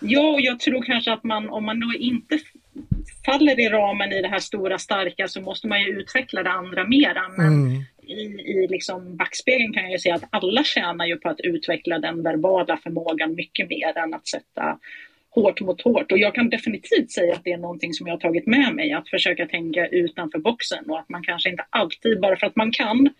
[0.00, 2.38] Ja, och jag tror kanske att man, om man då inte
[3.24, 6.84] faller i ramen i det här stora starka så måste man ju utveckla det andra
[6.88, 7.28] mera.
[7.36, 7.84] Men mm.
[8.06, 11.98] I, i liksom backspegeln kan jag ju se att alla tjänar ju på att utveckla
[11.98, 14.78] den verbala förmågan mycket mer än att sätta
[15.34, 16.12] hårt mot hårt.
[16.12, 18.92] Och jag kan definitivt säga att det är någonting som jag har tagit med mig,
[18.92, 22.72] att försöka tänka utanför boxen och att man kanske inte alltid, bara för att man
[22.72, 23.10] kan,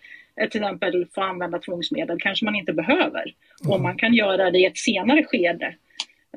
[0.41, 3.23] eh, till exempel få använda tvångsmedel, kanske man inte behöver.
[3.63, 3.73] Mm.
[3.73, 5.75] Och man kan göra det i ett senare skede.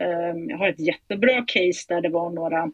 [0.01, 2.71] Ehm, jag har ett jättebra case där det var några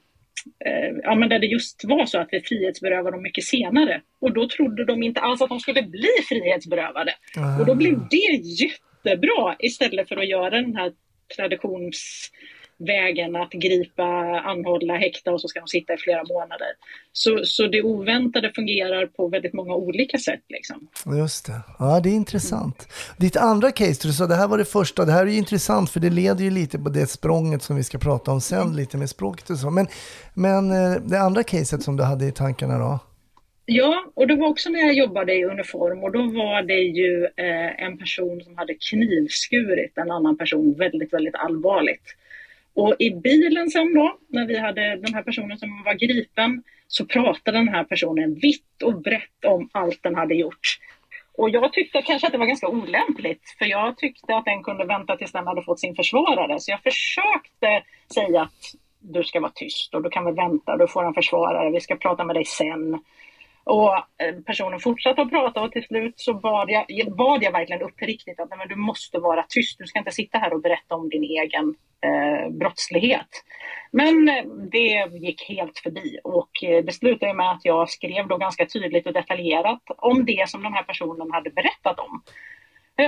[1.03, 4.01] ja, men där det just var så att vi frihetsberövade dem mycket senare.
[4.21, 7.15] Och då trodde de inte alls att de skulle bli frihetsberövade.
[7.37, 7.61] Mm.
[7.61, 10.93] Och då blev det jättebra istället för att göra den här
[11.37, 12.31] traditions
[12.79, 14.05] vägen att gripa,
[14.41, 16.69] anhålla, häkta och så ska de sitta i flera månader.
[17.13, 20.43] Så, så det oväntade fungerar på väldigt många olika sätt.
[20.49, 20.89] Liksom.
[21.19, 21.61] Just det.
[21.79, 22.89] Ja, det är intressant.
[23.19, 25.05] Ditt andra case, du sa det här var det första.
[25.05, 27.85] Det här är ju intressant för det leder ju lite på det språnget som vi
[27.85, 28.77] ska prata om sen, mm.
[28.77, 29.71] lite med språket och så.
[29.71, 29.87] Men,
[30.35, 32.99] men eh, det andra caset som du hade i tankarna då?
[33.67, 37.25] Ja, och det var också när jag jobbade i uniform och då var det ju
[37.25, 42.17] eh, en person som hade knivskurit en annan person väldigt, väldigt allvarligt.
[42.75, 47.07] Och i bilen sen då, när vi hade den här personen som var gripen, så
[47.07, 50.79] pratade den här personen vitt och brett om allt den hade gjort.
[51.37, 54.85] Och jag tyckte kanske att det var ganska olämpligt, för jag tyckte att den kunde
[54.85, 56.61] vänta tills den hade fått sin försvarare.
[56.61, 57.83] Så jag försökte
[58.15, 61.71] säga att du ska vara tyst och du kan väl vänta, du får en försvarare,
[61.71, 62.99] vi ska prata med dig sen.
[63.65, 67.83] Och eh, personen fortsatte att prata och till slut så bad jag, bad jag verkligen
[67.83, 71.09] uppriktigt att men du måste vara tyst, du ska inte sitta här och berätta om
[71.09, 73.29] din egen eh, brottslighet.
[73.91, 78.37] Men eh, det gick helt förbi och eh, det slutade med att jag skrev då
[78.37, 82.23] ganska tydligt och detaljerat om det som den här personen hade berättat om.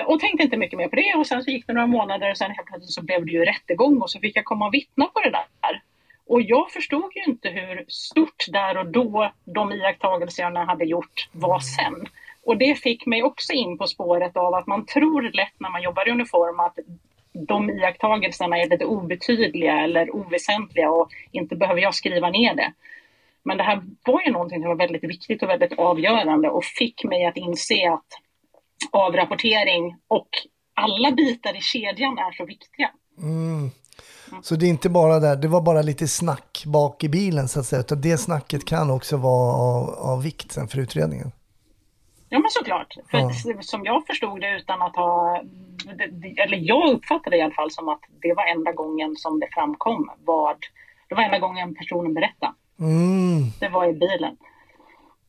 [0.06, 2.36] Och tänkte inte mycket mer på det och sen så gick det några månader och
[2.36, 5.04] sen helt plötsligt så blev det ju rättegång och så fick jag komma och vittna
[5.04, 5.82] på det där.
[6.26, 11.58] Och jag förstod ju inte hur stort där och då de iakttagelserna hade gjort var
[11.60, 12.06] sen.
[12.42, 15.82] Och det fick mig också in på spåret av att man tror lätt när man
[15.82, 16.78] jobbar i uniform att
[17.32, 22.72] de iakttagelserna är lite obetydliga eller oväsentliga och inte behöver jag skriva ner det.
[23.42, 27.04] Men det här var ju någonting som var väldigt viktigt och väldigt avgörande och fick
[27.04, 28.06] mig att inse att
[28.90, 30.28] avrapportering och
[30.74, 32.90] alla bitar i kedjan är så viktiga.
[33.18, 33.70] Mm.
[34.42, 37.60] Så det är inte bara där, det var bara lite snack bak i bilen så
[37.60, 41.32] att säga, utan det snacket kan också vara av, av vikt sen för utredningen.
[42.28, 42.94] Ja men såklart.
[43.10, 43.62] För ja.
[43.62, 45.42] som jag förstod det utan att ha,
[46.44, 49.48] eller jag uppfattade det i alla fall som att det var enda gången som det
[49.52, 50.56] framkom vad,
[51.08, 52.52] det var enda gången personen berättade.
[52.80, 53.50] Mm.
[53.60, 54.36] Det var i bilen.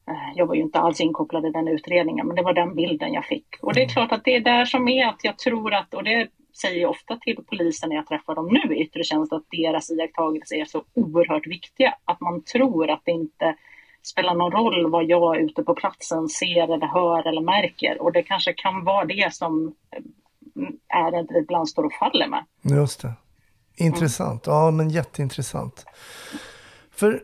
[0.07, 3.13] Eh, jag var ju inte alls inkopplad i den utredningen men det var den bilden
[3.13, 3.47] jag fick.
[3.61, 3.93] Och det är mm.
[3.93, 6.27] klart att det är där som är att jag tror att, och det
[6.61, 9.91] säger jag ofta till polisen när jag träffar dem nu i yttre tjänst, att deras
[9.91, 11.93] iakttagelser är så oerhört viktiga.
[12.05, 13.55] Att man tror att det inte
[14.03, 18.01] spelar någon roll vad jag ute på platsen ser eller hör eller märker.
[18.01, 22.45] Och det kanske kan vara det som eh, ärendet ibland står och faller med.
[22.61, 23.13] Just det.
[23.75, 24.47] Intressant.
[24.47, 24.59] Mm.
[24.59, 25.85] Ja, men jätteintressant.
[26.91, 27.23] För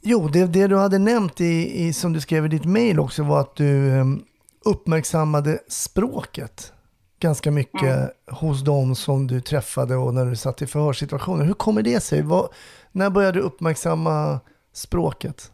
[0.00, 3.22] jo, det, det du hade nämnt i, i, som du skrev i ditt mejl också
[3.22, 4.24] var att du um,
[4.64, 6.72] uppmärksammade språket
[7.20, 8.10] ganska mycket mm.
[8.26, 11.44] hos dem som du träffade och när du satt i förhörssituationer.
[11.44, 12.22] Hur kommer det sig?
[12.22, 12.48] Vad,
[12.92, 14.40] när började du uppmärksamma
[14.72, 15.52] språket?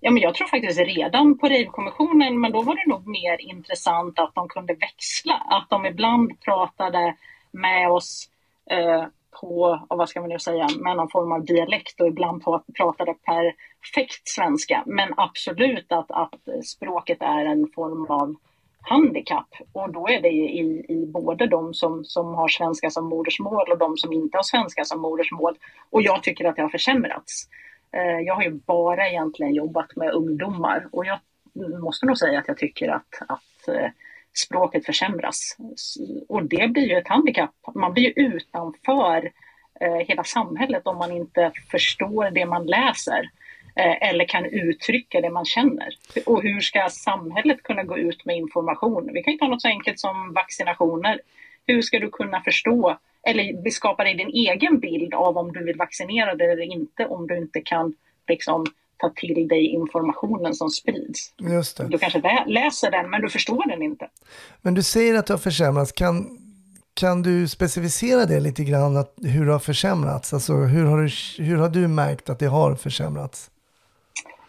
[0.00, 4.18] Ja, men jag tror faktiskt redan på rejvkommissionen, men då var det nog mer intressant
[4.18, 5.34] att de kunde växla.
[5.34, 7.16] Att de ibland pratade
[7.50, 8.28] med oss
[8.70, 9.04] eh,
[9.40, 12.42] på, vad ska man nu säga, med någon form av dialekt och ibland
[12.76, 14.82] pratade perfekt svenska.
[14.86, 18.34] Men absolut att, att språket är en form av
[18.88, 23.72] handikapp och då är det i, i både de som, som har svenska som modersmål
[23.72, 25.58] och de som inte har svenska som modersmål.
[25.90, 27.48] Och jag tycker att det har försämrats.
[27.92, 31.18] Eh, jag har ju bara egentligen jobbat med ungdomar och jag
[31.82, 33.90] måste nog säga att jag tycker att, att eh,
[34.46, 35.56] språket försämras.
[36.28, 37.54] Och det blir ju ett handikapp.
[37.74, 39.30] Man blir ju utanför
[39.80, 43.30] eh, hela samhället om man inte förstår det man läser
[43.82, 45.88] eller kan uttrycka det man känner.
[46.26, 49.10] Och hur ska samhället kunna gå ut med information?
[49.12, 51.20] Vi kan ju ta något så enkelt som vaccinationer.
[51.66, 55.76] Hur ska du kunna förstå eller skapa dig din egen bild av om du vill
[55.76, 57.94] vaccinera dig eller inte om du inte kan
[58.28, 58.66] liksom,
[58.96, 61.32] ta till dig informationen som sprids.
[61.38, 61.88] Just det.
[61.88, 64.08] Du kanske lä- läser den men du förstår den inte.
[64.62, 65.92] Men du säger att det har försämrats.
[65.92, 66.38] Kan,
[66.94, 70.32] kan du specificera det lite grann, att, hur det har försämrats?
[70.34, 73.50] Alltså, hur, har du, hur har du märkt att det har försämrats?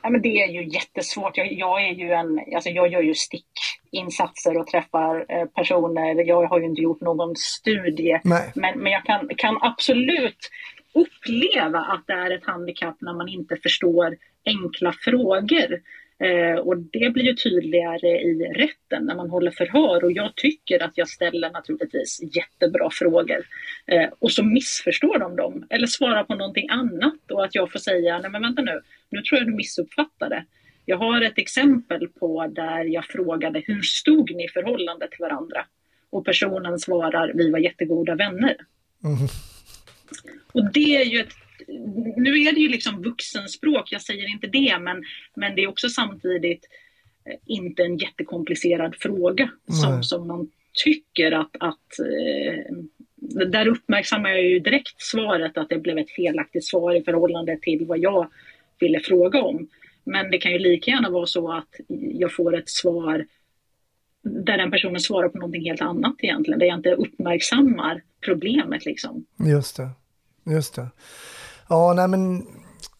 [0.01, 1.37] Ja, men det är ju jättesvårt.
[1.37, 6.27] Jag, jag, är ju en, alltså jag gör ju stickinsatser och träffar eh, personer.
[6.27, 8.19] Jag har ju inte gjort någon studie.
[8.23, 8.51] Nej.
[8.55, 10.49] Men, men jag kan, kan absolut
[10.93, 15.81] uppleva att det är ett handikapp när man inte förstår enkla frågor.
[16.23, 20.83] Eh, och det blir ju tydligare i rätten när man håller förhör och jag tycker
[20.83, 23.45] att jag ställer naturligtvis jättebra frågor.
[23.85, 27.79] Eh, och så missförstår de dem eller svarar på någonting annat och att jag får
[27.79, 30.45] säga, nej men vänta nu, nu tror jag du missuppfattade.
[30.85, 35.65] Jag har ett exempel på där jag frågade, hur stod ni i förhållande till varandra?
[36.09, 38.55] Och personen svarar, vi var jättegoda vänner.
[40.51, 41.33] Och det är ju ett
[42.15, 45.03] nu är det ju liksom vuxenspråk, jag säger inte det, men,
[45.35, 46.65] men det är också samtidigt
[47.25, 49.49] eh, inte en jättekomplicerad fråga
[49.81, 50.51] som, som man
[50.83, 52.75] tycker att, att eh,
[53.47, 57.85] där uppmärksammar jag ju direkt svaret att det blev ett felaktigt svar i förhållande till
[57.85, 58.31] vad jag
[58.79, 59.67] ville fråga om.
[60.03, 63.25] Men det kan ju lika gärna vara så att jag får ett svar
[64.23, 69.25] där den personen svarar på någonting helt annat egentligen, där jag inte uppmärksammar problemet liksom.
[69.47, 69.89] Just det.
[70.45, 70.87] Just det.
[71.69, 72.47] Ja, nej men,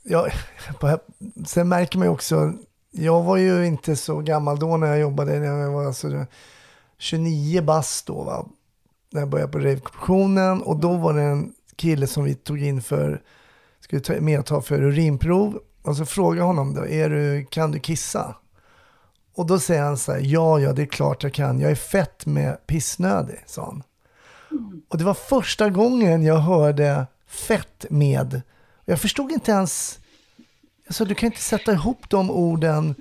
[0.03, 0.27] ja,
[1.45, 2.53] sen märker man ju också,
[2.91, 6.25] jag var ju inte så gammal då när jag jobbade, när jag var alltså
[6.97, 8.45] 29 bast då, va?
[9.11, 12.81] när jag började på Rave-kommissionen och då var det en kille som vi tog in
[12.81, 13.21] för,
[13.79, 17.79] skulle ta, med ta för urinprov och så frågade honom då, är du, kan du
[17.79, 18.35] kissa?
[19.35, 21.75] Och då säger han så här, ja, ja, det är klart jag kan, jag är
[21.75, 23.83] fett med pissnödig, sa han.
[24.87, 28.41] Och det var första gången jag hörde fett med
[28.89, 29.99] jag förstod inte ens,
[30.87, 32.95] alltså du kan inte sätta ihop de orden.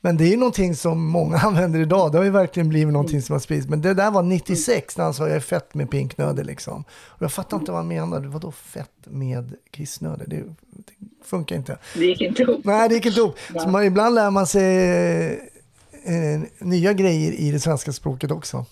[0.00, 2.12] Men det är ju någonting som många använder idag.
[2.12, 3.68] Det har ju verkligen blivit någonting som har spridits.
[3.68, 6.84] Men det där var 96 när han sa jag är fett med pinknödig liksom.
[6.90, 8.28] Och jag fattar inte vad han menade.
[8.28, 10.28] Vadå fett med kissnödig?
[10.28, 10.92] Det, det
[11.24, 11.78] funkar inte.
[11.94, 12.64] Det gick inte ihop.
[12.64, 13.38] Nej, det gick inte ihop.
[13.62, 15.26] Så man, ibland lär man sig
[16.04, 18.66] eh, nya grejer i det svenska språket också.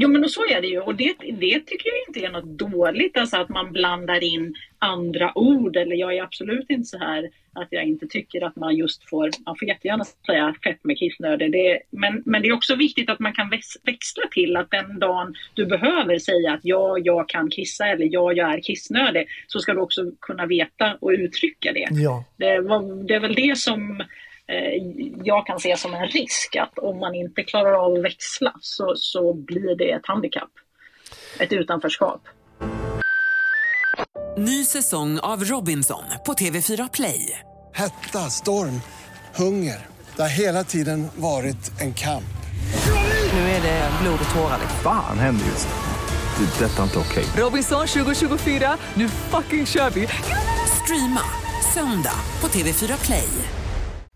[0.00, 2.58] Jo men och så är det ju och det, det tycker jag inte är något
[2.58, 7.30] dåligt, alltså att man blandar in andra ord eller jag är absolut inte så här
[7.52, 11.52] att jag inte tycker att man just får, man får jättegärna säga fett med kissnödig.
[11.52, 13.50] Det, men, men det är också viktigt att man kan
[13.84, 18.32] växla till att den dagen du behöver säga att ja, jag kan kissa eller ja,
[18.32, 21.88] jag är kissnödig så ska du också kunna veta och uttrycka det.
[21.90, 22.24] Ja.
[22.36, 22.46] Det,
[23.08, 24.02] det är väl det som
[25.24, 28.94] jag kan se som en risk att om man inte klarar av att växla så,
[28.96, 30.50] så blir det ett handikapp.
[31.38, 32.20] Ett utanförskap.
[34.38, 37.40] Ny säsong av Robinson på TV4 Play.
[37.74, 38.80] Hetta, storm,
[39.36, 39.86] hunger.
[40.16, 42.24] Det har hela tiden varit en kamp.
[43.32, 44.58] Nu är det blod och tårar.
[44.82, 46.44] Fan händer just det.
[46.44, 47.24] det detta är inte okej.
[47.24, 47.42] Okay.
[47.42, 50.08] Robinson 2024, nu fucking kör vi.
[50.82, 51.22] Streama
[51.74, 53.57] söndag på TV4 Play.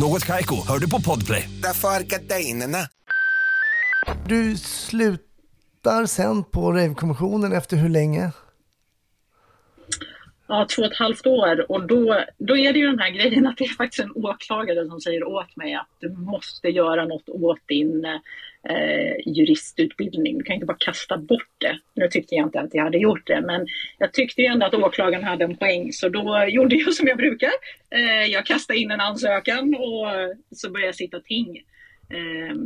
[0.00, 1.48] Något Kaiko, hör du på Podplay.
[1.62, 2.78] Därför är gardinerna.
[4.28, 8.30] Du slutar sen på Rave-kommissionen efter hur länge?
[10.48, 13.46] Ja, två och ett halvt år och då, då är det ju den här grejen
[13.46, 17.28] att det är faktiskt en åklagare som säger åt mig att du måste göra något
[17.28, 18.06] åt din
[18.68, 20.38] eh, juristutbildning.
[20.38, 21.78] Du kan inte bara kasta bort det.
[21.94, 23.66] Nu tyckte jag inte att jag hade gjort det, men
[23.98, 27.16] jag tyckte ju ändå att åklagaren hade en poäng, så då gjorde jag som jag
[27.16, 27.50] brukar.
[27.90, 30.06] Eh, jag kastade in en ansökan och
[30.56, 31.56] så började jag sitta ting
[32.10, 32.56] eh,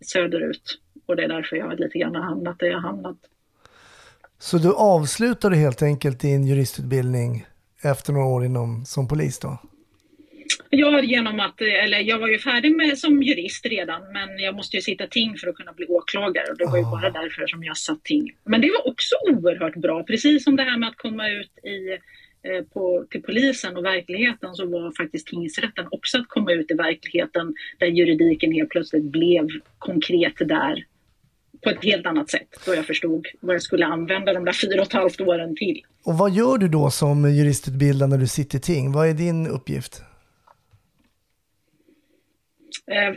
[0.00, 0.78] söderut.
[1.06, 3.16] Och det är därför jag lite grann har hamnat där jag har hamnat.
[4.38, 7.46] Så du avslutade helt enkelt din juristutbildning
[7.82, 9.58] efter några år inom, som polis då?
[10.70, 14.76] Ja, genom att, eller jag var ju färdig med, som jurist redan, men jag måste
[14.76, 16.90] ju sitta ting för att kunna bli åklagare och det var ju Ah.
[16.90, 18.32] bara därför som jag satt ting.
[18.44, 21.90] Men det var också oerhört bra, precis som det här med att komma ut i,
[22.48, 26.74] eh, på, till polisen och verkligheten så var faktiskt tingsrätten också att komma ut i
[26.74, 30.84] verkligheten där juridiken helt plötsligt blev konkret där
[31.64, 34.80] på ett helt annat sätt då jag förstod vad jag skulle använda de där fyra
[34.80, 35.80] och ett halvt åren till.
[36.04, 38.92] Och vad gör du då som juristutbildad när du sitter i ting?
[38.92, 40.02] Vad är din uppgift?
[42.90, 43.14] Eh,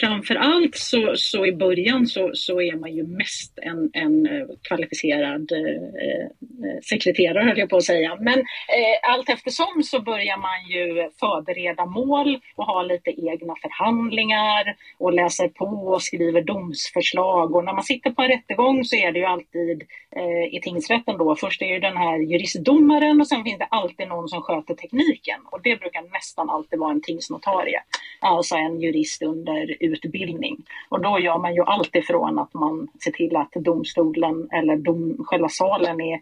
[0.00, 4.46] framför allt så, så i början så, så är man ju mest en, en eh,
[4.68, 6.28] kvalificerad eh, eh,
[6.90, 8.16] sekreterare höll jag på att säga.
[8.20, 14.76] Men eh, allt eftersom så börjar man ju förbereda mål och ha lite egna förhandlingar
[14.98, 17.54] och läser på och skriver domsförslag.
[17.54, 19.82] Och när man sitter på en rättegång så är det ju alltid
[20.16, 21.36] eh, i tingsrätten då.
[21.36, 25.40] Först är ju den här juristdomaren och sen finns det alltid någon som sköter tekniken.
[25.44, 27.80] Och det brukar nästan alltid vara en tingsnotarie.
[28.20, 30.56] Alltså en jurist under utbildning.
[30.88, 35.24] Och då gör man ju allt ifrån att man ser till att domstolen eller dom,
[35.24, 36.20] själva salen är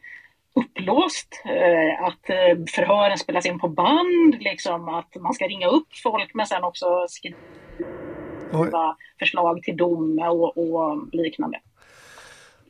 [0.54, 5.88] upplåst, eh, att eh, förhören spelas in på band, liksom, att man ska ringa upp
[6.02, 11.60] folk men sen också skriva förslag till dom och, och liknande.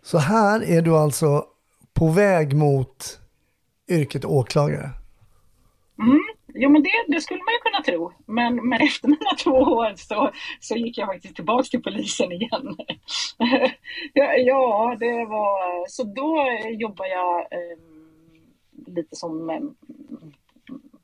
[0.03, 1.45] Så här är du alltså
[1.95, 3.20] på väg mot
[3.89, 4.91] yrket åklagare?
[5.99, 6.20] Mm.
[6.55, 8.12] Jo, men det, det, skulle man ju kunna tro.
[8.26, 10.30] Men, men efter mina två år så,
[10.61, 12.76] så gick jag faktiskt tillbaka till polisen igen.
[14.12, 15.88] ja, ja, det var...
[15.88, 17.78] Så då jobbade jag eh,
[18.86, 19.61] lite som eh,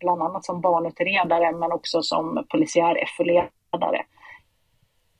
[0.00, 4.04] bland annat som barnutredare men också som polisiär FU-ledare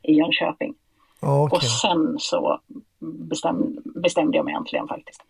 [0.02, 0.74] i Jönköping.
[1.20, 1.56] Okay.
[1.56, 2.60] Och sen så
[2.98, 5.22] bestäm, bestämde jag mig äntligen faktiskt.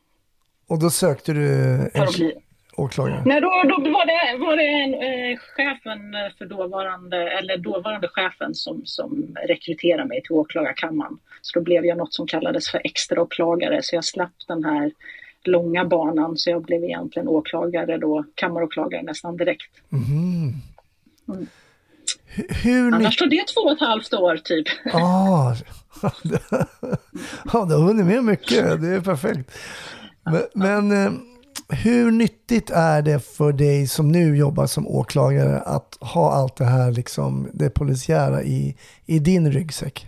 [0.68, 1.46] Och då sökte du
[1.94, 2.34] För att bli
[2.76, 3.22] åklagare?
[3.26, 6.00] Nej, då, då var det, var det en, eh, chefen
[6.38, 11.18] för dåvarande, eller dåvarande chefen som, som rekryterade mig till åklagarkammaren.
[11.42, 14.92] Så då blev jag något som kallades för extraåklagare, så jag slapp den här
[15.44, 19.70] långa banan, så jag blev egentligen åklagare då, kammaråklagare nästan direkt.
[19.92, 20.52] Mm.
[21.28, 21.46] Mm.
[22.62, 24.66] Hur Annars tog det två och ett halvt år typ.
[24.92, 25.54] Ah,
[27.52, 29.50] ja, du har hunnit med mycket, det är perfekt.
[30.24, 31.12] Men, men eh,
[31.68, 36.64] hur nyttigt är det för dig som nu jobbar som åklagare att ha allt det
[36.64, 40.06] här, liksom, det polisiära i, i din ryggsäck?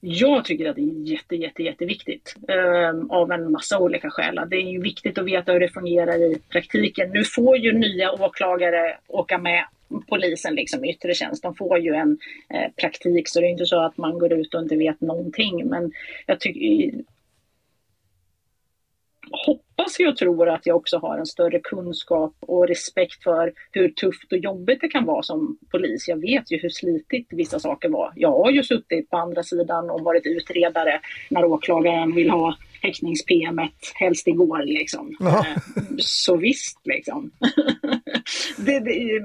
[0.00, 4.40] Jag tycker att det är jätte, jätte, jätteviktigt eh, av en massa olika skäl.
[4.50, 7.10] Det är ju viktigt att veta hur det fungerar i praktiken.
[7.10, 9.64] Nu får ju nya åklagare åka med
[10.08, 11.42] polisen liksom yttre tjänst.
[11.42, 12.18] De får ju en
[12.50, 15.66] eh, praktik så det är inte så att man går ut och inte vet någonting.
[15.66, 15.92] Men
[16.26, 16.60] jag tycker
[19.30, 24.32] hoppas jag tror att jag också har en större kunskap och respekt för hur tufft
[24.32, 26.08] och jobbigt det kan vara som polis.
[26.08, 28.12] Jag vet ju hur slitigt vissa saker var.
[28.16, 31.00] Jag har ju suttit på andra sidan och varit utredare
[31.30, 33.60] när åklagaren vill ha häktnings-PM
[33.94, 35.16] helst igår liksom.
[35.20, 35.46] Ja.
[35.98, 37.30] Så visst liksom.
[38.56, 39.20] det, det,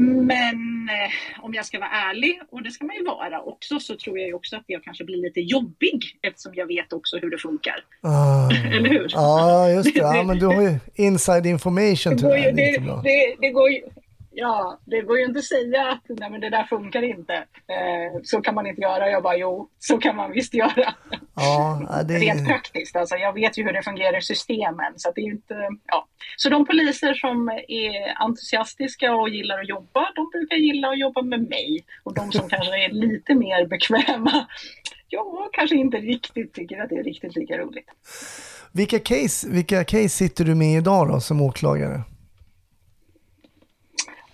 [0.00, 3.96] men eh, om jag ska vara ärlig, och det ska man ju vara också, så
[3.96, 7.30] tror jag ju också att jag kanske blir lite jobbig eftersom jag vet också hur
[7.30, 7.84] det funkar.
[8.00, 8.50] Ah.
[8.76, 9.06] Eller hur?
[9.12, 10.00] Ja, just det.
[10.00, 12.56] Ja, men du har ju inside information det, går ju, tyvärr.
[12.56, 13.80] det, det, det, går ju,
[14.34, 17.34] Ja, det går ju inte att säga att nej, men det där funkar inte.
[17.34, 19.10] Eh, så kan man inte göra.
[19.10, 20.94] Jag bara, jo, så kan man visst göra.
[21.34, 22.20] Ja, det är...
[22.20, 22.96] Rent praktiskt.
[22.96, 24.92] Alltså, jag vet ju hur det fungerar i systemen.
[24.96, 25.54] Så, det är inte,
[25.86, 26.06] ja.
[26.36, 31.22] så de poliser som är entusiastiska och gillar att jobba, de brukar gilla att jobba
[31.22, 31.84] med mig.
[32.02, 34.46] Och de som kanske är lite mer bekväma,
[35.08, 37.86] ja, kanske inte riktigt tycker att det är riktigt lika roligt.
[38.72, 42.02] Vilka case, vilka case sitter du med idag då som åklagare?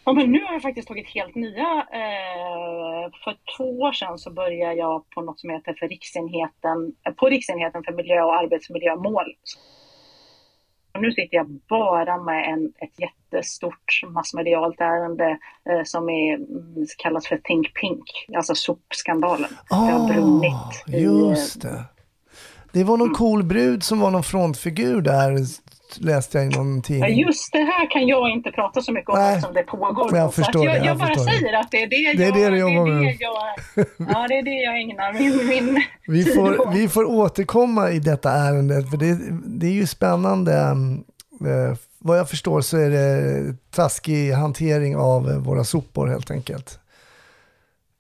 [0.08, 1.86] Ja, men nu har jag faktiskt tagit helt nya.
[2.02, 7.26] Eh, för två år sedan så började jag på något som heter för riksenheten, på
[7.26, 9.26] Riksenheten för miljö och arbetsmiljömål.
[10.94, 15.38] Och nu sitter jag bara med en, ett jättestort massmedialt ärende
[15.70, 19.50] eh, som är, mm, kallas för Think Pink, alltså sopskandalen.
[19.70, 20.84] Ah, det har brunnit.
[20.86, 21.84] i, Just det.
[22.72, 25.36] Det var någon cool brud som var någon frontfigur där,
[26.00, 27.18] läste jag i någon tidning.
[27.18, 30.10] just det här kan jag inte prata så mycket om Nej, eftersom det pågår.
[30.10, 31.20] men jag förstår jag, det, jag, jag bara det.
[31.20, 33.04] säger att det är det, Det är jag, det du jobbar det är med.
[33.04, 35.48] det jag, Ja, det är det jag ägnar min...
[35.48, 36.74] min Vi tid får, åt.
[36.74, 40.52] vi får återkomma i detta ärendet, för det, det är ju spännande.
[41.40, 46.78] Eh, vad jag förstår så är det taskig hantering av eh, våra sopor helt enkelt.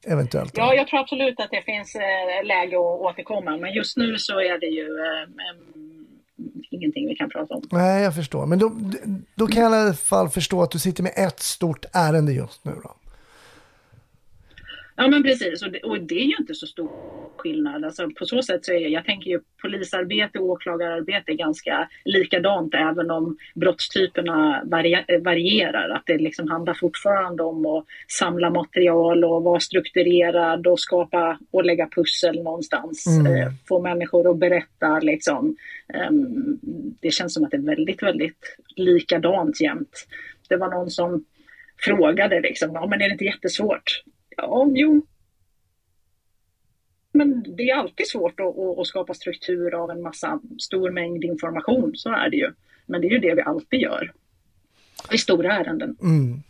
[0.06, 0.52] Eventuellt.
[0.56, 4.40] Ja, jag tror absolut att det finns eh, läge att återkomma, men just nu så
[4.40, 5.28] är det ju eh,
[6.70, 7.62] ingenting vi kan prata om.
[7.70, 8.46] Nej, jag förstår.
[8.46, 8.72] Men då,
[9.34, 12.64] då kan jag i alla fall förstå att du sitter med ett stort ärende just
[12.64, 12.94] nu då.
[15.00, 16.90] Ja men precis och det, och det är ju inte så stor
[17.36, 17.84] skillnad.
[17.84, 22.74] Alltså, på så sätt så är jag tänker ju polisarbete och åklagararbete är ganska likadant
[22.74, 25.88] även om brottstyperna vari- varierar.
[25.88, 31.64] Att det liksom handlar fortfarande om att samla material och vara strukturerad och skapa och
[31.64, 33.06] lägga pussel någonstans.
[33.06, 33.36] Mm.
[33.36, 35.56] Eh, få människor att berätta liksom.
[35.94, 36.58] Ehm,
[37.00, 40.06] det känns som att det är väldigt, väldigt likadant jämt.
[40.48, 41.24] Det var någon som
[41.78, 44.02] frågade liksom, ja men är det inte jättesvårt?
[44.42, 45.06] Ja, jo.
[47.12, 51.92] Men det är alltid svårt att, att, skapa struktur av en massa stor mängd information,
[51.94, 52.52] så är det ju.
[52.86, 54.12] Men det är ju det vi alltid gör.
[55.12, 55.96] I stora ärenden.
[56.02, 56.42] Mm.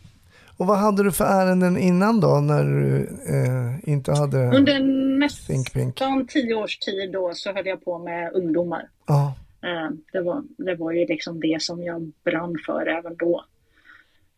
[0.57, 4.79] Och vad hade du för ärenden innan då när du eh, inte hade Under
[5.19, 8.89] nästan tio års tid då så höll jag på med ungdomar.
[9.07, 9.35] Ja.
[9.61, 13.45] Eh, Det var, det var ju liksom det som jag brann för även då.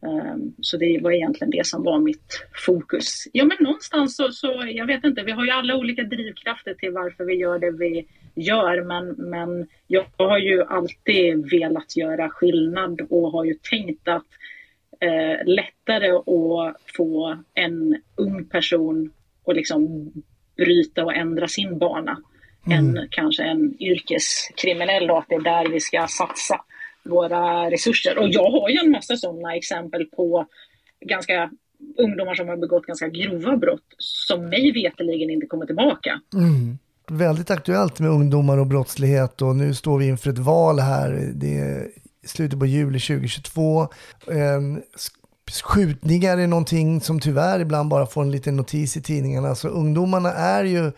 [0.03, 3.27] Eh, Så det var egentligen det som var mitt fokus.
[3.33, 6.91] Ja men någonstans så, så, jag vet inte, vi har ju alla olika drivkrafter till
[6.91, 13.01] varför vi gör det vi gör men, men jag har ju alltid velat göra skillnad
[13.09, 14.25] och har ju tänkt att
[14.99, 19.13] eh, lättare att få en ung person
[19.45, 20.11] att liksom
[20.57, 22.17] bryta och ändra sin bana
[22.71, 26.61] än kanske en yrkeskriminell och att det är där vi ska satsa
[27.05, 28.17] våra resurser.
[28.17, 30.45] Och jag har ju en massa sådana exempel på
[31.05, 31.51] ganska
[31.97, 36.21] ungdomar som har begått ganska grova brott som mig veterligen inte kommer tillbaka.
[36.33, 36.77] Mm.
[37.09, 41.31] Väldigt aktuellt med ungdomar och brottslighet och nu står vi inför ett val här.
[41.35, 41.87] Det är
[42.25, 43.81] slutet på juli 2022.
[44.31, 45.17] Ehm, sk-
[45.63, 49.55] Skjutningar är någonting som tyvärr ibland bara får en liten notis i tidningarna.
[49.55, 50.91] Så ungdomarna är ju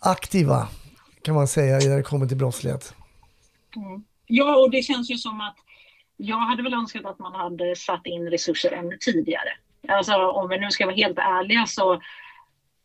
[0.00, 0.68] aktiva
[1.22, 2.94] kan man säga när det kommer till brottslighet.
[3.76, 4.02] Mm.
[4.28, 5.56] Ja, och det känns ju som att
[6.16, 9.50] jag hade väl önskat att man hade satt in resurser ännu tidigare.
[9.88, 11.92] Alltså om vi nu ska vara helt ärliga så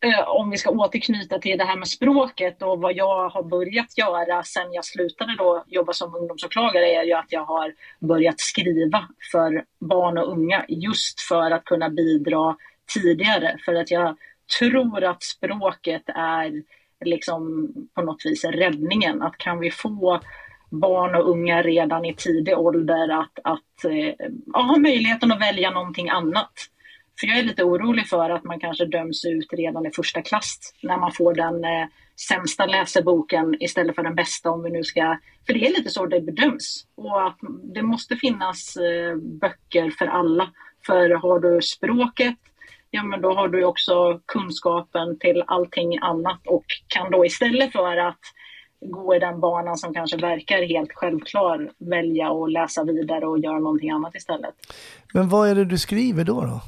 [0.00, 3.98] eh, om vi ska återknyta till det här med språket och vad jag har börjat
[3.98, 9.08] göra sen jag slutade då jobba som ungdomsåklagare är ju att jag har börjat skriva
[9.32, 12.56] för barn och unga just för att kunna bidra
[12.94, 13.58] tidigare.
[13.64, 14.16] För att jag
[14.58, 16.62] tror att språket är
[17.04, 19.22] liksom på något vis räddningen.
[19.22, 20.20] Att kan vi få
[20.80, 24.14] barn och unga redan i tidig ålder att, att eh,
[24.52, 26.52] ja, ha möjligheten att välja någonting annat.
[27.20, 30.58] För jag är lite orolig för att man kanske döms ut redan i första klass
[30.82, 31.88] när man får den eh,
[32.28, 35.18] sämsta läseboken istället för den bästa om vi nu ska...
[35.46, 36.86] För det är lite så det bedöms.
[36.94, 37.38] Och att
[37.74, 40.50] det måste finnas eh, böcker för alla.
[40.86, 42.36] För har du språket,
[42.90, 47.96] ja men då har du också kunskapen till allting annat och kan då istället för
[47.96, 48.20] att
[48.84, 53.58] gå i den banan som kanske verkar helt självklar välja att läsa vidare och göra
[53.58, 54.54] någonting annat istället.
[55.14, 56.40] Men vad är det du skriver då?
[56.40, 56.60] då?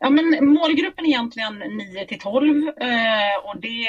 [0.00, 0.24] Ja, men
[0.54, 3.88] målgruppen är egentligen 9 till 12 eh, och det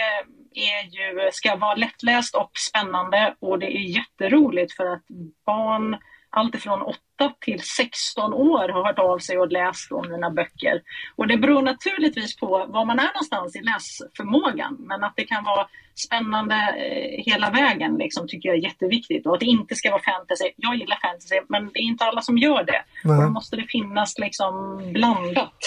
[0.56, 5.04] är ju, ska vara lättläst och spännande och det är jätteroligt för att
[5.46, 5.98] barn
[6.36, 6.98] alltifrån 8
[7.40, 10.82] till 16 år har hört av sig och läst från mina böcker.
[11.16, 15.44] Och det beror naturligtvis på var man är någonstans i läsförmågan men att det kan
[15.44, 19.92] vara spännande eh, hela vägen liksom, tycker jag är jätteviktigt och att det inte ska
[19.92, 20.52] vara fantasy.
[20.56, 22.84] Jag gillar fantasy men det är inte alla som gör det.
[23.04, 23.18] Nej.
[23.18, 25.60] Och då måste det finnas liksom blandat.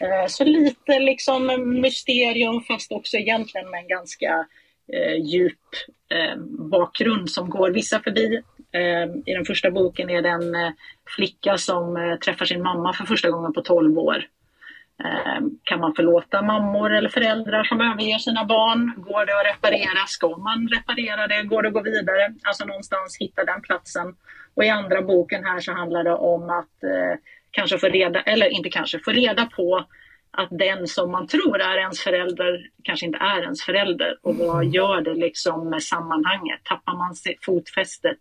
[0.00, 1.46] Eh, så lite liksom
[1.80, 4.46] mysterium fast också egentligen med en ganska
[4.92, 5.58] eh, djup
[6.14, 6.38] eh,
[6.70, 8.42] bakgrund som går vissa förbi.
[8.72, 10.72] Eh, I den första boken är det en eh,
[11.16, 14.24] flicka som eh, träffar sin mamma för första gången på 12 år.
[15.64, 18.92] Kan man förlåta mammor eller föräldrar som överger sina barn?
[18.96, 20.06] Går det att reparera?
[20.06, 21.42] Ska man reparera det?
[21.42, 22.34] Går det att gå vidare?
[22.42, 24.14] Alltså någonstans hitta den platsen.
[24.54, 27.18] Och i andra boken här så handlar det om att eh,
[27.50, 29.84] kanske få reda, eller inte kanske, få reda på
[30.32, 34.18] att den som man tror är ens förälder kanske inte är ens förälder.
[34.22, 36.60] Och vad gör det liksom med sammanhanget?
[36.64, 37.14] Tappar man
[37.46, 38.18] fotfästet?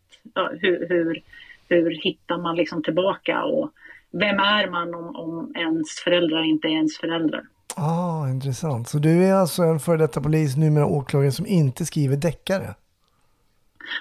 [0.62, 1.22] Hur, hur,
[1.70, 3.44] hur hittar man liksom tillbaka?
[3.44, 3.72] Och
[4.12, 7.44] vem är man om, om ens föräldrar inte är ens föräldrar?
[7.76, 8.90] Ah, intressant.
[8.90, 12.76] Så du är alltså en före detta polis, numera åklagare, som inte skriver deckare?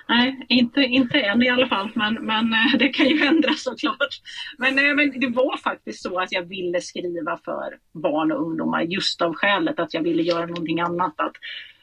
[0.08, 4.20] Nej, inte, inte än i alla fall, men, men eh, det kan ju ändras såklart.
[4.58, 8.82] Men, eh, men det var faktiskt så att jag ville skriva för barn och ungdomar
[8.82, 11.20] just av skälet att jag ville göra någonting annat.
[11.20, 11.32] Att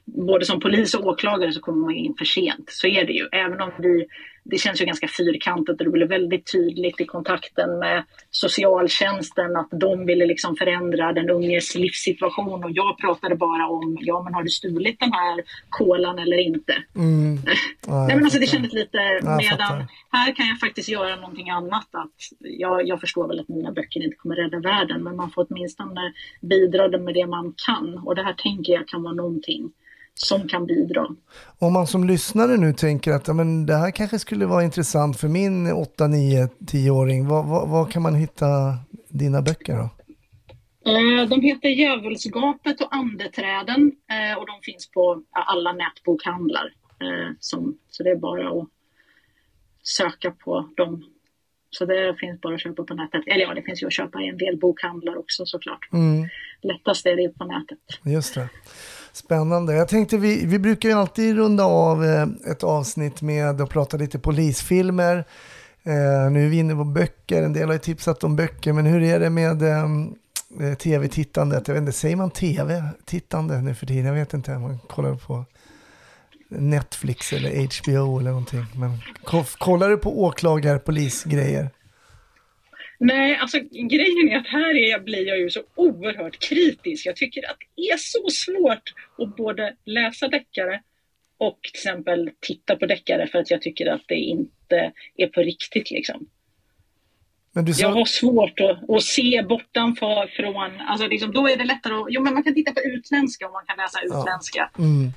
[0.06, 3.28] både som polis och åklagare så kommer man in för sent, så är det ju.
[3.32, 4.06] Även om vi
[4.50, 9.68] det känns ju ganska fyrkantigt och det blev väldigt tydligt i kontakten med socialtjänsten att
[9.72, 14.43] de ville liksom förändra den unges livssituation och jag pratade bara om, ja men har
[14.43, 16.74] du stulit den här kolan eller inte?
[16.95, 17.38] Mm.
[17.88, 21.88] Ja, Nej men alltså det kändes lite, medan här kan jag faktiskt göra någonting annat.
[21.91, 25.48] Att jag, jag förstår väl att mina böcker inte kommer rädda världen men man får
[25.50, 29.72] åtminstone bidra med det man kan och det här tänker jag kan vara någonting
[30.18, 31.07] som kan bidra.
[31.59, 35.20] Om man som lyssnare nu tänker att ja, men det här kanske skulle vara intressant
[35.20, 38.45] för min 8, 9, 10-åring, vad, vad, vad kan man hitta
[39.09, 39.89] dina böcker då?
[40.91, 46.74] Eh, De heter Djävulsgapet och Andeträden eh, och de finns på alla nätbokhandlar.
[47.01, 48.68] Eh, så det är bara att
[49.84, 51.03] söka på dem.
[51.70, 53.24] Så det finns bara att köpa på nätet.
[53.28, 55.89] Eller ja, det finns ju att köpa i en del bokhandlar också såklart.
[55.93, 56.28] Mm.
[56.61, 57.80] Lättast är det på nätet.
[58.05, 58.49] Just det.
[59.18, 59.74] Spännande.
[59.74, 63.97] Jag tänkte vi, vi brukar ju alltid runda av eh, ett avsnitt med att prata
[63.97, 65.18] lite polisfilmer.
[65.84, 68.86] Eh, nu är vi inne på böcker, en del har ju tipsat om böcker, men
[68.86, 71.68] hur är det med eh, tv-tittandet?
[71.68, 74.05] Jag vet inte, säger man tv-tittande nu för tiden?
[74.05, 75.45] Jag vet inte, man kollar på
[76.49, 78.65] Netflix eller HBO eller någonting.
[78.76, 79.01] Men
[79.57, 81.70] kollar du på åklagar, polisgrejer?
[82.98, 87.06] Nej, alltså grejen är att här är jag, blir jag ju så oerhört kritisk.
[87.06, 90.82] Jag tycker att det är så svårt att både läsa deckare
[91.38, 95.41] och till exempel titta på deckare för att jag tycker att det inte är på
[95.41, 96.28] riktigt liksom.
[97.54, 101.64] Du Jag sa, har svårt att, att se bortanför från, alltså liksom, då är det
[101.64, 104.70] lättare att, jo men man kan titta på utländska och man kan läsa utländska.
[104.78, 105.14] mm,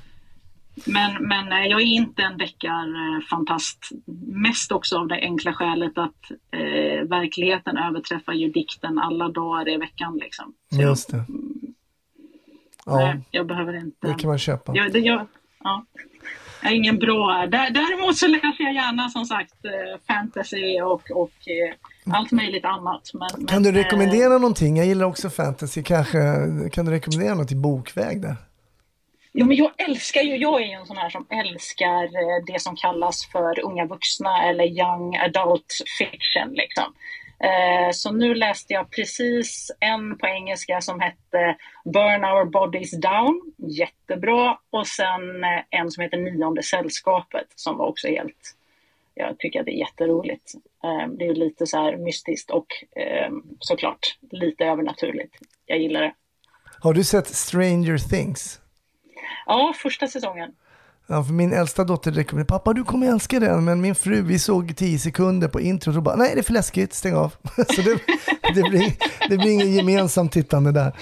[0.84, 3.88] Men, men eh, jag är inte en deckarfantast.
[4.26, 9.76] Mest också av det enkla skälet att eh, verkligheten överträffar ju dikten alla dagar i
[9.76, 10.18] veckan.
[10.22, 10.54] Liksom.
[10.70, 11.16] Så just det.
[11.16, 11.26] jag,
[12.86, 14.06] Ja, nej, jag behöver inte.
[14.06, 14.72] det kan man köpa.
[14.74, 15.26] Jag, det, jag,
[15.64, 15.84] ja.
[16.62, 17.46] jag är ingen bra...
[17.46, 22.64] Där, däremot så läser jag gärna som sagt eh, fantasy och, och eh, allt möjligt
[22.64, 23.10] annat.
[23.14, 24.76] Men, Kan du rekommendera någonting?
[24.76, 25.82] Jag gillar också fantasy.
[25.82, 26.18] Kanske
[26.72, 28.36] kan du rekommendera något i bokväg där?
[29.32, 32.60] Jo, men jag älskar ju, jag är ju en sån här som älskar eh, det
[32.60, 36.52] som kallas för unga vuxna eller young adult fiction.
[36.52, 36.94] Liksom.
[37.40, 43.52] Eh, så nu läste jag precis en på engelska som hette Burn Our Bodies Down,
[43.56, 44.58] jättebra.
[44.70, 48.56] Och sen eh, en som heter Nionde sällskapet som var också helt,
[49.14, 50.52] jag tycker att det är jätteroligt.
[51.18, 52.66] Det är lite så här mystiskt och
[53.58, 55.36] såklart lite övernaturligt.
[55.66, 56.12] Jag gillar det.
[56.80, 58.60] Har du sett Stranger Things?
[59.50, 60.50] Ja, första säsongen.
[61.06, 64.38] Ja, för min äldsta dotter rekommenderade, pappa du kommer älska den, men min fru, vi
[64.38, 67.34] såg tio sekunder på introt och bara, nej det är för läskigt, stäng av.
[67.56, 67.98] Så det,
[68.54, 68.92] det, blir,
[69.28, 70.92] det blir ingen gemensamt tittande där.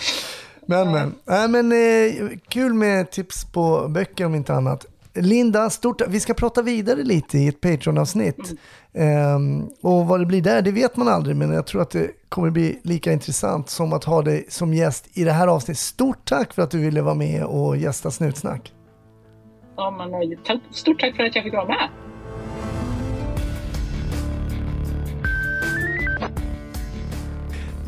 [0.66, 4.86] Men, men, äh, men eh, kul med tips på böcker om inte annat.
[5.20, 8.54] Linda, stort, vi ska prata vidare lite i ett Patreon-avsnitt.
[8.94, 12.10] Ehm, och vad det blir där, det vet man aldrig, men jag tror att det
[12.28, 15.80] kommer bli lika intressant som att ha dig som gäst i det här avsnittet.
[15.80, 18.72] Stort tack för att du ville vara med och gästa Snutsnack.
[19.76, 21.88] Ja, men, eh, stort tack för att jag fick vara med.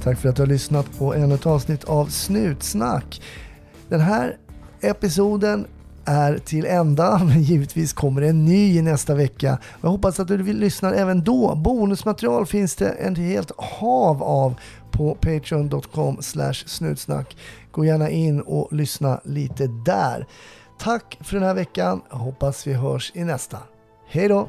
[0.02, 3.22] Tack för att du har lyssnat på ännu ett avsnitt av Snutsnack.
[3.88, 4.36] Den här
[4.80, 5.66] episoden
[6.11, 9.58] är till ända, men givetvis kommer det en ny i nästa vecka.
[9.80, 11.54] Jag hoppas att du vill lyssna även då.
[11.54, 14.54] Bonusmaterial finns det en helt hav av
[14.90, 16.18] på patreon.com
[16.66, 17.36] snutsnack.
[17.70, 20.26] Gå gärna in och lyssna lite där.
[20.78, 22.00] Tack för den här veckan.
[22.08, 23.58] Hoppas vi hörs i nästa.
[24.08, 24.48] Hej då!